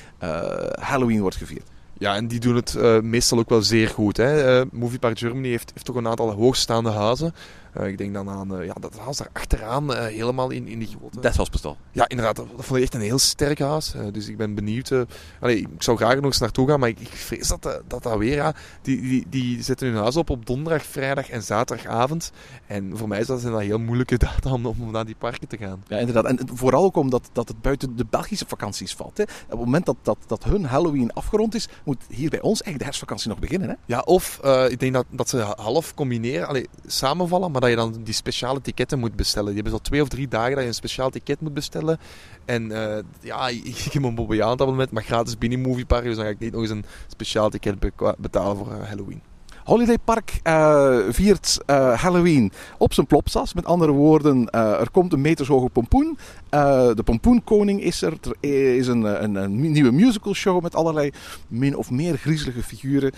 Halloween 0.81 1.21
wordt 1.21 1.37
gevierd. 1.37 1.71
Ja, 1.99 2.15
en 2.15 2.29
die 2.29 2.41
doen 2.41 2.57
het 2.57 3.03
meestal 3.03 3.39
ook 3.39 3.49
wel 3.49 3.63
zeer 3.63 3.89
goed. 3.89 4.17
Hè. 4.17 4.65
Movie 4.73 4.99
Park 4.99 5.19
Germany 5.19 5.49
heeft, 5.49 5.71
heeft 5.75 5.87
toch 5.87 5.97
een 5.97 6.09
aantal 6.09 6.31
hoogstaande 6.31 6.91
huizen. 6.91 7.35
Uh, 7.79 7.87
ik 7.87 7.99
denk 7.99 8.15
dan 8.15 8.29
aan 8.29 8.61
uh, 8.61 8.67
ja, 8.67 8.75
dat 8.81 8.99
huis 8.99 9.17
daar 9.17 9.29
achteraan, 9.33 9.91
uh, 9.91 10.05
helemaal 10.05 10.51
in, 10.51 10.67
in 10.67 10.79
die 10.79 10.89
grote... 10.89 11.21
Dat 11.21 11.37
was 11.37 11.51
bestel. 11.51 11.77
Ja, 11.93 12.09
inderdaad. 12.09 12.37
Dat, 12.37 12.47
dat 12.57 12.65
vond 12.65 12.79
ik 12.79 12.85
echt 12.85 12.95
een 12.95 13.01
heel 13.01 13.19
sterk 13.19 13.59
huis. 13.59 13.95
dus 14.13 14.29
ik 14.29 14.37
ben 14.37 14.55
benieuwd. 14.55 14.93
Allee, 15.41 15.59
ik 15.59 15.83
zou 15.83 15.97
graag 15.97 16.15
nog 16.15 16.25
eens 16.25 16.39
naartoe 16.39 16.69
gaan, 16.69 16.81
maar 16.81 16.89
ik, 16.89 17.01
ik 17.01 17.09
vrees 17.09 17.49
dat 17.49 17.63
dat, 17.63 18.03
dat 18.03 18.17
weer... 18.17 18.35
Ja, 18.35 18.55
die, 18.83 19.01
die, 19.01 19.27
die 19.29 19.63
zetten 19.63 19.89
hun 19.89 19.97
huis 19.97 20.17
op 20.17 20.31
op 20.31 20.47
donderdag, 20.47 20.87
vrijdag 20.87 21.31
en 21.31 21.43
zaterdagavond. 21.43 22.33
En 22.67 22.97
voor 22.97 23.09
mij 23.09 23.21
is 23.21 23.27
dat 23.27 23.43
een 23.43 23.59
heel 23.59 23.79
moeilijke 23.79 24.19
data 24.27 24.53
om, 24.53 24.67
om 24.67 24.91
naar 24.91 25.07
die 25.07 25.17
parken 25.19 25.49
te 25.49 25.57
gaan. 25.57 25.85
Ja, 25.87 25.99
inderdaad. 25.99 26.25
En 26.25 26.39
vooral 26.55 26.85
ook 26.85 26.97
omdat 26.97 27.31
dat 27.33 27.49
het 27.49 27.63
buiten 27.63 27.97
de 27.97 28.07
Belgische 28.11 28.47
vakanties 28.49 28.95
valt. 28.95 29.17
Hè. 29.17 29.23
Op 29.23 29.31
het 29.49 29.59
moment 29.59 29.87
dat, 29.87 29.97
dat, 30.03 30.19
dat 30.27 30.45
hun 30.45 30.65
Halloween 30.65 31.13
afgerond 31.13 31.55
is, 31.55 31.69
moet 31.85 32.03
hier 32.09 32.31
bij 32.31 32.41
ons 32.41 32.63
eigenlijk 32.63 32.79
de 32.79 32.85
herfstvakantie 32.85 33.29
nog 33.29 33.39
beginnen. 33.39 33.69
Hè? 33.69 33.75
Ja, 33.87 34.01
of 34.01 34.41
ik 34.69 34.81
denk 34.81 34.93
dat, 34.93 35.07
dat 35.11 35.29
ze 35.29 35.39
half 35.57 35.95
combineren, 35.95 36.49
allee, 36.49 36.69
samenvallen, 36.87 37.51
maar 37.51 37.62
dat 37.62 37.70
je 37.70 37.77
dan 37.77 38.03
die 38.05 38.14
speciale 38.14 38.61
ticketten 38.61 38.98
moet 38.98 39.16
bestellen. 39.16 39.55
Die 39.55 39.62
hebben 39.62 39.72
zo 39.72 39.79
twee 39.79 40.03
of 40.03 40.09
drie 40.09 40.29
dagen 40.29 40.53
dat 40.53 40.61
je 40.61 40.68
een 40.68 40.75
speciaal 40.75 41.11
ticket 41.11 41.40
moet 41.40 41.55
bestellen. 41.55 41.98
En 42.44 42.70
uh, 42.70 42.96
ja, 43.20 43.48
ik 43.75 43.92
heb 43.92 44.03
een 44.03 44.14
Bobbejaanabonnement, 44.14 44.90
maar 44.90 45.03
gratis 45.03 45.38
binnen 45.38 45.61
Moviepark. 45.61 46.05
Dus 46.05 46.16
dan 46.16 46.25
ga 46.25 46.31
ik 46.31 46.38
niet 46.38 46.53
nog 46.53 46.61
eens 46.61 46.70
een 46.70 46.85
speciaal 47.07 47.51
ticket 47.51 47.77
betalen 48.18 48.57
voor 48.57 48.66
uh, 48.66 48.88
Halloween. 48.88 49.22
Holiday 49.64 49.98
Park 49.98 50.40
uh, 50.44 50.98
viert 51.09 51.59
Halloween 51.96 52.53
op 52.79 52.94
zijn 52.94 53.07
plopsas. 53.07 53.55
Met 53.55 53.64
andere 53.64 53.92
woorden, 53.92 54.51
er 54.51 54.90
komt 54.90 55.12
een 55.12 55.20
metershoge 55.20 55.68
pompoen. 55.68 56.18
de 56.51 57.03
pompoenkoning 57.05 57.83
is 57.83 58.03
er. 58.03 58.12
Er 58.40 58.77
is 58.77 58.87
een, 58.87 59.22
een, 59.22 59.35
een, 59.35 59.72
nieuwe 59.72 59.90
musical 59.90 60.35
show 60.35 60.62
met 60.62 60.75
allerlei 60.75 61.11
min 61.48 61.77
of 61.77 61.90
meer 61.90 62.16
griezelige 62.16 62.62
figuren. 62.62 63.12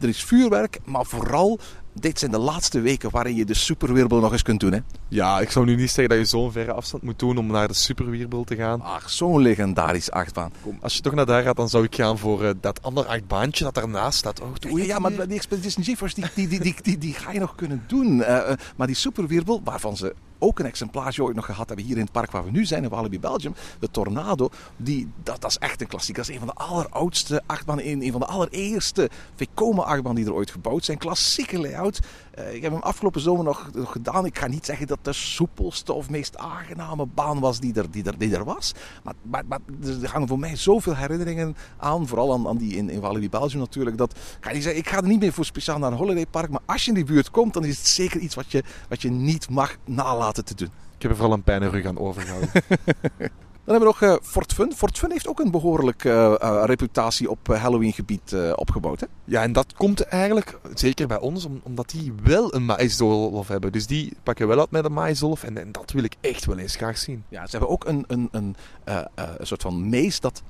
er 0.00 0.08
is 0.08 0.24
vuurwerk, 0.24 0.78
maar 0.84 1.06
vooral 1.06 1.58
dit 1.92 2.18
zijn 2.18 2.30
de 2.30 2.38
laatste 2.38 2.80
weken 2.80 3.10
waarin 3.10 3.34
je 3.34 3.44
de 3.44 3.54
superwirbel 3.54 4.20
nog 4.20 4.32
eens 4.32 4.42
kunt 4.42 4.60
doen. 4.60 4.72
Hè? 4.72 4.78
Ja, 5.08 5.40
ik 5.40 5.50
zou 5.50 5.66
nu 5.66 5.76
niet 5.76 5.90
zeggen 5.90 6.08
dat 6.08 6.18
je 6.18 6.24
zo'n 6.24 6.52
verre 6.52 6.72
afstand 6.72 7.02
moet 7.02 7.18
doen 7.18 7.38
om 7.38 7.46
naar 7.46 7.68
de 7.68 7.74
superwirbel 7.74 8.44
te 8.44 8.56
gaan. 8.56 8.80
Ach, 8.82 9.10
zo'n 9.10 9.42
legendarisch 9.42 10.10
achtbaan. 10.10 10.52
Kom, 10.62 10.78
als 10.80 10.94
je 10.94 11.00
toch 11.00 11.14
naar 11.14 11.26
daar 11.26 11.42
gaat, 11.42 11.56
dan 11.56 11.68
zou 11.68 11.84
ik 11.84 11.94
gaan 11.94 12.18
voor 12.18 12.42
uh, 12.42 12.50
dat 12.60 12.82
andere 12.82 13.08
achtbaantje 13.08 13.64
dat 13.64 13.74
daarnaast 13.74 14.18
staat. 14.18 14.40
Oh, 14.40 14.78
ja, 14.78 14.84
ja, 14.84 14.98
maar 14.98 15.26
die 15.28 15.36
Expedition 15.36 15.84
GeForce, 15.84 16.14
die, 16.14 16.24
die, 16.34 16.48
die, 16.48 16.60
die, 16.60 16.74
die, 16.82 16.98
die, 16.98 17.14
ga 17.14 17.32
je 17.32 17.40
nog 17.40 17.54
kunnen 17.54 17.84
doen. 17.86 18.18
Uh, 18.18 18.28
uh, 18.28 18.52
maar 18.76 18.86
die 18.86 18.96
superwirbel, 18.96 19.60
waarvan 19.64 19.96
ze 19.96 20.14
ook 20.40 20.58
een 20.58 20.66
exemplaarje 20.66 21.22
ooit 21.22 21.36
nog 21.36 21.44
gehad 21.44 21.66
hebben 21.66 21.86
hier 21.86 21.96
in 21.96 22.02
het 22.02 22.12
park 22.12 22.30
waar 22.30 22.44
we 22.44 22.50
nu 22.50 22.64
zijn, 22.64 22.82
in 22.82 22.88
Walibi 22.88 23.20
Belgium. 23.20 23.54
De 23.78 23.90
Tornado, 23.90 24.48
die, 24.76 25.08
dat, 25.22 25.40
dat 25.40 25.50
is 25.50 25.58
echt 25.58 25.80
een 25.80 25.86
klassiek. 25.86 26.16
Dat 26.16 26.28
is 26.28 26.34
een 26.34 26.40
van 26.40 26.48
de 26.48 26.62
alleroudste 26.64 27.42
achtbanen, 27.46 27.88
een, 27.88 28.02
een 28.02 28.12
van 28.12 28.20
de 28.20 28.26
allereerste 28.26 29.10
Vekoma 29.34 29.82
achtbanen 29.82 30.14
die 30.14 30.26
er 30.26 30.34
ooit 30.34 30.50
gebouwd 30.50 30.84
zijn. 30.84 30.98
Klassieke 30.98 31.58
layout. 31.58 32.00
Uh, 32.38 32.54
ik 32.54 32.62
heb 32.62 32.72
hem 32.72 32.80
afgelopen 32.80 33.20
zomer 33.20 33.44
nog, 33.44 33.70
nog, 33.72 33.92
gedaan. 33.92 34.26
Ik 34.26 34.38
ga 34.38 34.46
niet 34.46 34.64
zeggen 34.64 34.86
dat 34.86 34.98
de 35.02 35.12
soepelste 35.12 35.92
of 35.92 36.10
meest 36.10 36.36
aangename 36.36 37.06
baan 37.06 37.40
was 37.40 37.60
die 37.60 37.74
er, 37.74 37.90
die 37.90 38.04
er, 38.04 38.18
die 38.18 38.36
er 38.36 38.44
was. 38.44 38.74
Maar, 39.04 39.14
maar, 39.22 39.44
maar 39.46 39.58
er 40.02 40.10
hangen 40.10 40.28
voor 40.28 40.38
mij 40.38 40.56
zoveel 40.56 40.96
herinneringen 40.96 41.56
aan. 41.76 42.06
Vooral 42.06 42.32
aan, 42.32 42.48
aan 42.48 42.56
die 42.56 42.76
in, 42.76 42.90
in 42.90 43.00
Walibi 43.00 43.28
Belgium 43.28 43.60
natuurlijk. 43.60 43.98
Dat, 43.98 44.18
ga 44.40 44.52
niet 44.52 44.62
zeggen, 44.62 44.80
ik 44.80 44.88
ga 44.88 44.96
er 44.96 45.06
niet 45.06 45.20
meer 45.20 45.32
voor 45.32 45.44
speciaal 45.44 45.78
naar 45.78 45.92
een 45.92 45.98
holidaypark. 45.98 46.50
Maar 46.50 46.60
als 46.66 46.82
je 46.82 46.88
in 46.88 46.94
die 46.94 47.04
buurt 47.04 47.30
komt, 47.30 47.54
dan 47.54 47.64
is 47.64 47.78
het 47.78 47.86
zeker 47.86 48.20
iets 48.20 48.34
wat 48.34 48.52
je, 48.52 48.64
wat 48.88 49.02
je 49.02 49.10
niet 49.10 49.50
mag 49.50 49.76
nalaten 49.84 50.44
te 50.44 50.54
doen. 50.54 50.70
Ik 50.96 51.02
heb 51.02 51.10
er 51.10 51.16
vooral 51.16 51.34
een 51.34 51.42
pijnrug 51.42 51.86
aan 51.86 51.98
overgehouden. 51.98 52.50
Dan 53.70 53.80
hebben 53.80 53.98
we 53.98 54.06
nog 54.06 54.18
uh, 54.18 54.30
Fort 54.30 54.52
Fun. 54.52 54.72
Fort 54.72 54.98
Fun 54.98 55.10
heeft 55.10 55.28
ook 55.28 55.40
een 55.40 55.50
behoorlijke 55.50 56.38
uh, 56.42 56.50
uh, 56.50 56.62
reputatie 56.64 57.30
op 57.30 57.46
Halloween-gebied 57.46 58.34
opgebouwd. 58.54 59.00
Hè? 59.00 59.06
Ja, 59.24 59.42
en 59.42 59.52
dat 59.52 59.74
komt 59.74 60.00
eigenlijk, 60.00 60.58
zeker 60.74 61.06
bij 61.06 61.18
ons, 61.18 61.44
om, 61.44 61.60
omdat 61.62 61.90
die 61.90 62.12
wel 62.22 62.54
een 62.54 62.64
maïsdolf 62.64 63.48
hebben. 63.48 63.72
Dus 63.72 63.86
die 63.86 64.16
pakken 64.22 64.48
wel 64.48 64.58
uit 64.58 64.70
met 64.70 64.84
een 64.84 64.92
maïsdolf 64.92 65.42
en, 65.42 65.58
en, 65.58 65.72
dat 65.72 65.90
wil 65.90 66.04
ik 66.04 66.14
echt 66.20 66.44
wel 66.44 66.58
eens 66.58 66.76
graag 66.76 66.98
zien. 66.98 67.24
Ja, 67.28 67.44
ze 67.44 67.50
hebben 67.50 67.68
ook 67.68 67.84
een, 67.84 68.04
een, 68.06 68.28
een, 68.32 68.56
een 69.14 69.46
soort 69.46 69.62
van 69.62 69.88
mees 69.88 70.20
dat 70.20 70.42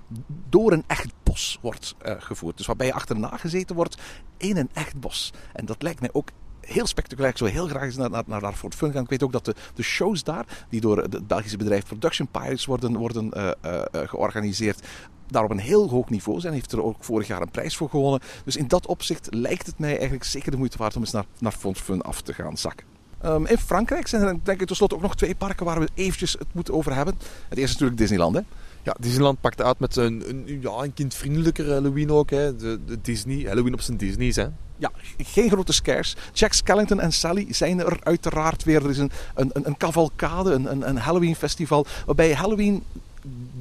door 0.48 0.72
een 0.72 0.84
echt 0.86 1.12
bos 1.22 1.58
wordt 1.60 1.94
gevoerd. 2.02 2.56
Dus 2.56 2.66
waarbij 2.66 2.86
je 2.86 2.92
achterna 2.92 3.36
gezeten 3.36 3.76
wordt 3.76 3.96
in 4.36 4.56
een 4.56 4.70
echt 4.72 5.00
bos. 5.00 5.32
En 5.52 5.66
dat 5.66 5.82
lijkt 5.82 6.00
mij 6.00 6.10
ook 6.12 6.28
heel 6.60 6.86
spectaculair. 6.86 7.30
Ik 7.30 7.38
zou 7.38 7.50
heel 7.50 7.68
graag 7.68 7.82
eens 7.82 7.96
naar, 7.96 8.10
naar, 8.10 8.24
naar 8.26 8.52
Fort 8.52 8.74
Fun 8.74 8.92
gaan. 8.92 9.02
Ik 9.02 9.08
weet 9.10 9.22
ook 9.22 9.32
dat 9.32 9.44
de, 9.44 9.54
de 9.74 9.82
shows 9.82 10.24
daar, 10.24 10.66
die 10.68 10.80
door 10.80 10.98
het 10.98 11.26
Belgische 11.26 11.56
bedrijf 11.56 11.84
Production 11.84 12.28
Pirates 12.30 12.64
worden, 12.64 12.96
worden 12.96 13.30
uh, 13.36 13.50
uh, 13.64 13.82
georganiseerd, 13.92 14.86
daar 15.28 15.44
op 15.44 15.50
een 15.50 15.58
heel 15.58 15.88
hoog 15.88 16.08
niveau 16.08 16.40
zijn. 16.40 16.52
Heeft 16.52 16.72
er 16.72 16.82
ook 16.82 17.04
vorig 17.04 17.26
jaar 17.26 17.40
een 17.40 17.50
prijs 17.50 17.76
voor 17.76 17.88
gewonnen. 17.88 18.20
Dus 18.44 18.56
in 18.56 18.68
dat 18.68 18.86
opzicht 18.86 19.34
lijkt 19.34 19.66
het 19.66 19.78
mij 19.78 19.92
eigenlijk 19.92 20.24
zeker 20.24 20.50
de 20.50 20.56
moeite 20.56 20.78
waard 20.78 20.96
om 20.96 21.00
eens 21.02 21.10
naar, 21.10 21.24
naar 21.38 21.52
Fort 21.52 21.78
Fun 21.78 22.02
af 22.02 22.20
te 22.20 22.32
gaan 22.32 22.56
zakken. 22.56 22.86
Um, 23.24 23.46
in 23.46 23.58
Frankrijk 23.58 24.06
zijn 24.06 24.22
er 24.22 24.38
denk 24.42 24.60
ik 24.60 24.66
tenslotte 24.66 24.94
ook 24.94 25.02
nog 25.02 25.16
twee 25.16 25.34
parken 25.34 25.66
waar 25.66 25.80
we 25.80 25.88
eventjes 25.94 26.32
het 26.32 26.46
moeten 26.52 26.74
over 26.74 26.94
hebben. 26.94 27.14
Het 27.48 27.58
eerste 27.58 27.62
is 27.62 27.72
natuurlijk 27.72 27.98
Disneyland. 27.98 28.40
Ja, 28.82 28.96
Disneyland 29.00 29.40
pakt 29.40 29.62
uit 29.62 29.78
met 29.78 29.96
een, 29.96 30.22
een, 30.28 30.58
ja, 30.60 30.70
een 30.70 30.94
kindvriendelijker 30.94 31.70
Halloween 31.70 32.10
ook. 32.10 32.30
Hè. 32.30 32.56
De, 32.56 32.78
de 32.86 33.00
Disney, 33.00 33.44
Halloween 33.46 33.72
op 33.72 33.80
zijn 33.80 33.96
Disney's. 33.96 34.36
Hè. 34.36 34.46
Ja, 34.76 34.90
geen 35.18 35.50
grote 35.50 35.72
scares. 35.72 36.16
Jack 36.32 36.52
Skellington 36.52 37.00
en 37.00 37.12
Sally 37.12 37.46
zijn 37.50 37.80
er 37.80 37.98
uiteraard 38.02 38.64
weer. 38.64 38.84
Er 38.84 38.90
is 38.90 38.98
een, 38.98 39.10
een, 39.34 39.50
een 39.52 39.76
cavalcade, 39.76 40.52
een, 40.52 40.88
een 40.88 40.96
Halloween 40.96 41.36
festival. 41.36 41.86
Waarbij 42.06 42.34
Halloween 42.34 42.82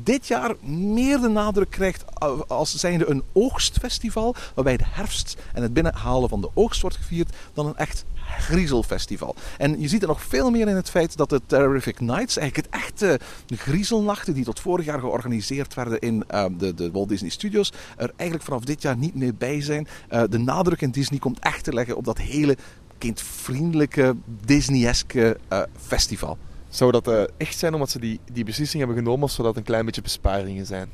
dit 0.04 0.28
jaar 0.28 0.56
meer 0.62 1.20
de 1.20 1.28
nadruk 1.28 1.70
krijgt 1.70 2.04
als 2.48 2.76
zijnde 2.76 3.10
een 3.10 3.24
oogstfestival. 3.32 4.36
Waarbij 4.56 4.78
de 4.78 4.86
herfst 4.88 5.38
en 5.54 5.62
het 5.62 5.74
binnenhalen 5.74 6.30
van 6.30 6.42
de 6.42 6.50
oogst 6.54 6.82
wordt 6.82 6.96
gevierd 6.96 7.36
dan 7.54 7.66
een 7.66 7.78
echt 7.78 8.06
griezelfestival. 8.38 9.36
En 9.58 9.82
je 9.82 9.88
ziet 9.88 10.02
er 10.02 10.08
nog 10.08 10.24
veel 10.24 10.52
meer 10.52 10.68
in 10.68 10.76
het 10.76 10.90
feit 10.90 11.18
dat 11.18 11.30
de 11.30 11.42
Terrific 11.46 12.00
Nights, 12.00 12.38
eigenlijk 12.38 12.68
het 12.72 12.82
echte 12.84 13.20
griezelnachten 13.56 14.34
die 14.34 14.44
tot 14.44 14.60
vorig 14.60 14.86
jaar 14.86 15.00
georganiseerd 15.00 15.74
werden 15.74 16.00
in 16.00 16.24
uh, 16.32 16.46
de, 16.58 16.74
de 16.74 16.92
Walt 16.92 17.10
Disney 17.10 17.30
Studios, 17.30 17.72
er 17.98 18.12
eigenlijk 18.16 18.44
vanaf 18.44 18.64
dit 18.64 18.82
jaar 18.82 18.98
niet 18.98 19.16
meer 19.16 19.36
bij 19.36 19.62
zijn. 19.62 19.88
Uh, 20.12 20.24
de 20.30 20.38
nadruk 20.38 20.82
in 20.82 20.92
Disney 20.92 21.20
komt 21.20 21.40
echt 21.40 21.64
te 21.64 21.74
leggen 21.74 21.98
op 21.98 22.06
dat 22.06 22.18
hele 22.18 22.58
kindvriendelijke, 22.98 24.16
Disney-eske 24.46 25.38
uh, 25.52 25.62
festival. 25.88 26.38
Zou 26.70 26.92
dat 26.92 27.08
echt 27.38 27.58
zijn 27.58 27.74
omdat 27.74 27.90
ze 27.90 28.00
die, 28.00 28.20
die 28.32 28.44
beslissing 28.44 28.84
hebben 28.84 29.04
genomen 29.04 29.24
of 29.24 29.32
zou 29.32 29.48
een 29.58 29.64
klein 29.64 29.86
beetje 29.86 30.02
besparingen 30.02 30.66
zijn? 30.66 30.90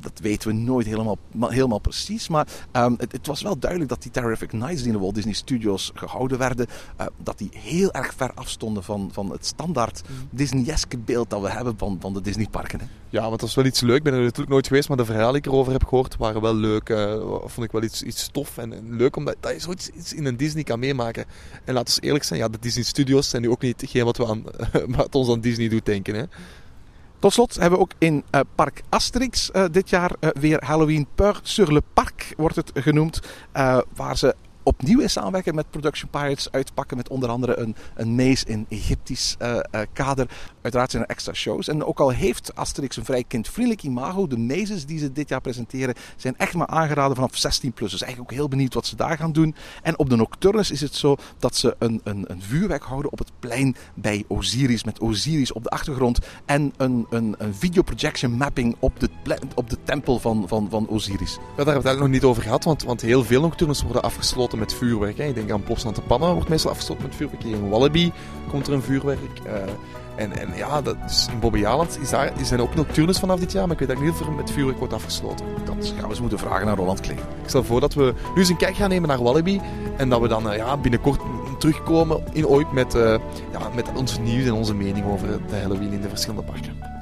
Dat 0.00 0.20
weten 0.22 0.48
we 0.48 0.54
nooit 0.54 0.86
helemaal, 0.86 1.18
helemaal 1.38 1.78
precies. 1.78 2.28
Maar 2.28 2.46
um, 2.72 2.94
het, 2.98 3.12
het, 3.12 3.26
was 3.26 3.42
wel 3.42 3.58
duidelijk 3.58 3.90
dat 3.90 4.02
die 4.02 4.10
Terrific 4.10 4.52
Nights 4.52 4.78
die 4.78 4.86
in 4.86 4.92
de 4.92 4.98
Walt 4.98 5.14
Disney 5.14 5.34
Studios 5.34 5.90
gehouden 5.94 6.38
werden, 6.38 6.66
uh, 7.00 7.06
dat 7.22 7.38
die 7.38 7.50
heel 7.52 7.92
erg 7.92 8.14
ver 8.14 8.32
afstonden 8.34 8.82
van, 8.82 9.10
van 9.12 9.30
het 9.30 9.46
standaard 9.46 10.02
mm. 10.08 10.28
Disney-eske 10.30 10.98
beeld 10.98 11.30
dat 11.30 11.40
we 11.40 11.50
hebben 11.50 11.78
van, 11.78 11.96
van 12.00 12.14
de 12.14 12.20
Disneyparken. 12.20 12.80
Hè. 12.80 12.86
Ja, 13.08 13.20
want 13.20 13.30
dat 13.30 13.40
was 13.40 13.54
wel 13.54 13.64
iets 13.64 13.80
leuk. 13.80 13.96
Ik 13.96 14.02
ben 14.02 14.12
er 14.12 14.20
natuurlijk 14.20 14.50
nooit 14.50 14.66
geweest, 14.66 14.88
maar 14.88 14.96
de 14.96 15.04
verhalen 15.04 15.32
die 15.32 15.42
ik 15.42 15.46
erover 15.46 15.72
heb 15.72 15.84
gehoord 15.84 16.16
waren 16.16 16.40
wel 16.40 16.54
leuk. 16.54 16.88
Uh, 16.88 17.14
vond 17.44 17.66
ik 17.66 17.72
wel 17.72 17.82
iets, 17.82 18.02
iets 18.02 18.28
tof 18.28 18.58
en, 18.58 18.72
en 18.72 18.96
leuk, 18.96 19.16
omdat 19.16 19.36
dat 19.40 19.52
je 19.52 19.60
zoiets 19.60 19.88
iets 19.88 20.12
in 20.12 20.24
een 20.24 20.36
Disney 20.36 20.62
kan 20.62 20.78
meemaken. 20.78 21.24
En 21.64 21.74
laten 21.74 21.94
we 21.94 22.06
eerlijk 22.06 22.24
zijn, 22.24 22.38
ja, 22.38 22.48
de 22.48 22.58
Disney 22.60 22.84
Studios 22.84 23.28
zijn 23.28 23.42
nu 23.42 23.50
ook 23.50 23.62
niet 23.62 23.80
hetgeen 23.80 24.04
wat, 24.04 24.16
we 24.16 24.26
aan, 24.26 24.42
wat 24.96 25.14
ons 25.14 25.28
aan 25.28 25.40
Disney 25.40 25.68
doet 25.68 25.86
denken. 25.86 26.14
Hè. 26.14 26.24
Tot 27.22 27.32
slot 27.32 27.54
hebben 27.54 27.78
we 27.78 27.84
ook 27.84 27.92
in 27.98 28.24
uh, 28.30 28.40
Park 28.54 28.82
Asterix 28.88 29.50
uh, 29.52 29.64
dit 29.70 29.90
jaar 29.90 30.10
uh, 30.20 30.30
weer 30.40 30.64
Halloween 30.64 31.06
Peur 31.14 31.40
sur 31.42 31.72
le 31.72 31.82
Parc, 31.94 32.34
wordt 32.36 32.56
het 32.56 32.70
genoemd. 32.74 33.20
waar 33.94 34.16
ze 34.16 34.34
opnieuw 34.62 35.00
in 35.00 35.10
samenwerking 35.10 35.54
met 35.54 35.70
Production 35.70 36.10
Pirates 36.10 36.50
uitpakken. 36.50 36.96
Met 36.96 37.08
onder 37.08 37.28
andere 37.28 37.58
een, 37.58 37.76
een 37.94 38.14
mees 38.14 38.44
in 38.44 38.66
Egyptisch 38.68 39.36
uh, 39.42 39.48
uh, 39.48 39.80
kader. 39.92 40.28
Uiteraard 40.62 40.90
zijn 40.90 41.02
er 41.02 41.08
extra 41.08 41.32
shows. 41.32 41.68
En 41.68 41.84
ook 41.84 42.00
al 42.00 42.10
heeft 42.10 42.54
Asterix 42.54 42.96
een 42.96 43.04
vrij 43.04 43.24
kindvriendelijk 43.24 43.82
imago. 43.82 44.26
De 44.26 44.38
mezes 44.38 44.86
die 44.86 44.98
ze 44.98 45.12
dit 45.12 45.28
jaar 45.28 45.40
presenteren 45.40 45.94
zijn 46.16 46.36
echt 46.36 46.54
maar 46.54 46.66
aangeraden 46.66 47.14
vanaf 47.14 47.36
16 47.36 47.72
plus. 47.72 47.90
Dus 47.90 48.02
eigenlijk 48.02 48.32
ook 48.32 48.38
heel 48.38 48.48
benieuwd 48.48 48.74
wat 48.74 48.86
ze 48.86 48.96
daar 48.96 49.16
gaan 49.16 49.32
doen. 49.32 49.54
En 49.82 49.98
op 49.98 50.10
de 50.10 50.16
Nocturnus 50.16 50.70
is 50.70 50.80
het 50.80 50.94
zo 50.94 51.16
dat 51.38 51.56
ze 51.56 51.76
een, 51.78 52.00
een, 52.04 52.24
een 52.30 52.42
vuurwerk 52.42 52.82
houden 52.82 53.12
op 53.12 53.18
het 53.18 53.32
plein 53.38 53.76
bij 53.94 54.24
Osiris. 54.28 54.84
Met 54.84 55.00
Osiris 55.00 55.52
op 55.52 55.62
de 55.62 55.70
achtergrond. 55.70 56.18
En 56.44 56.72
een, 56.76 57.06
een, 57.10 57.34
een 57.38 57.54
video 57.54 57.82
projection 57.82 58.32
mapping 58.32 58.76
op 58.78 59.00
de, 59.00 59.08
op 59.54 59.70
de 59.70 59.78
tempel 59.84 60.18
van, 60.18 60.48
van, 60.48 60.66
van 60.70 60.88
Osiris. 60.88 61.32
Ja, 61.32 61.38
daar 61.38 61.46
hebben 61.46 61.64
we 61.64 61.72
het 61.72 61.86
eigenlijk 61.86 62.00
nog 62.00 62.08
niet 62.08 62.24
over 62.24 62.42
gehad. 62.42 62.64
Want, 62.64 62.82
want 62.82 63.00
heel 63.00 63.24
veel 63.24 63.40
Nocturnus 63.40 63.82
worden 63.82 64.02
afgesloten 64.02 64.51
met 64.58 64.74
vuurwerk. 64.74 65.18
Hè. 65.18 65.24
Ik 65.24 65.34
denk 65.34 65.50
aan 65.50 65.62
Plopsland 65.62 65.96
de 65.96 66.02
Pannen 66.02 66.32
wordt 66.32 66.48
meestal 66.48 66.70
afgesloten 66.70 67.04
met 67.06 67.14
vuurwerk. 67.14 67.42
Hier 67.42 67.56
in 67.56 67.68
Wallaby 67.68 68.12
komt 68.48 68.66
er 68.66 68.72
een 68.72 68.82
vuurwerk. 68.82 69.18
Uh, 69.46 69.52
en, 70.16 70.32
en 70.32 70.48
ja, 70.56 70.82
dat 70.82 70.96
is, 71.06 71.28
in 71.32 71.38
Bobby 71.38 71.66
Aland 71.66 71.98
is 72.00 72.10
daar, 72.10 72.32
zijn 72.42 72.60
ook 72.60 72.74
nocturnes 72.74 73.18
vanaf 73.18 73.38
dit 73.38 73.52
jaar, 73.52 73.62
maar 73.62 73.72
ik 73.72 73.78
weet 73.78 73.88
dat 73.88 74.04
niet 74.04 74.10
of 74.10 74.20
er 74.20 74.32
met 74.32 74.50
vuurwerk 74.50 74.78
wordt 74.78 74.92
afgesloten. 74.92 75.46
Dat 75.64 75.86
gaan 75.86 76.02
we 76.02 76.08
eens 76.08 76.20
moeten 76.20 76.38
vragen 76.38 76.66
naar 76.66 76.76
Roland 76.76 77.00
Kling. 77.00 77.18
Ik 77.18 77.48
stel 77.48 77.64
voor 77.64 77.80
dat 77.80 77.94
we 77.94 78.14
nu 78.34 78.40
eens 78.40 78.48
een 78.48 78.56
kijk 78.56 78.76
gaan 78.76 78.88
nemen 78.88 79.08
naar 79.08 79.22
Wallaby 79.22 79.60
en 79.96 80.08
dat 80.08 80.20
we 80.20 80.28
dan 80.28 80.50
uh, 80.50 80.56
ja, 80.56 80.76
binnenkort 80.76 81.20
terugkomen 81.58 82.22
in 82.32 82.46
ooit 82.46 82.72
met, 82.72 82.94
uh, 82.94 83.02
ja, 83.52 83.68
met 83.74 83.92
ons 83.94 84.18
nieuws 84.18 84.46
en 84.46 84.52
onze 84.52 84.74
mening 84.74 85.06
over 85.06 85.28
de 85.48 85.56
Halloween 85.56 85.92
in 85.92 86.00
de 86.00 86.08
verschillende 86.08 86.42
parken. 86.42 87.01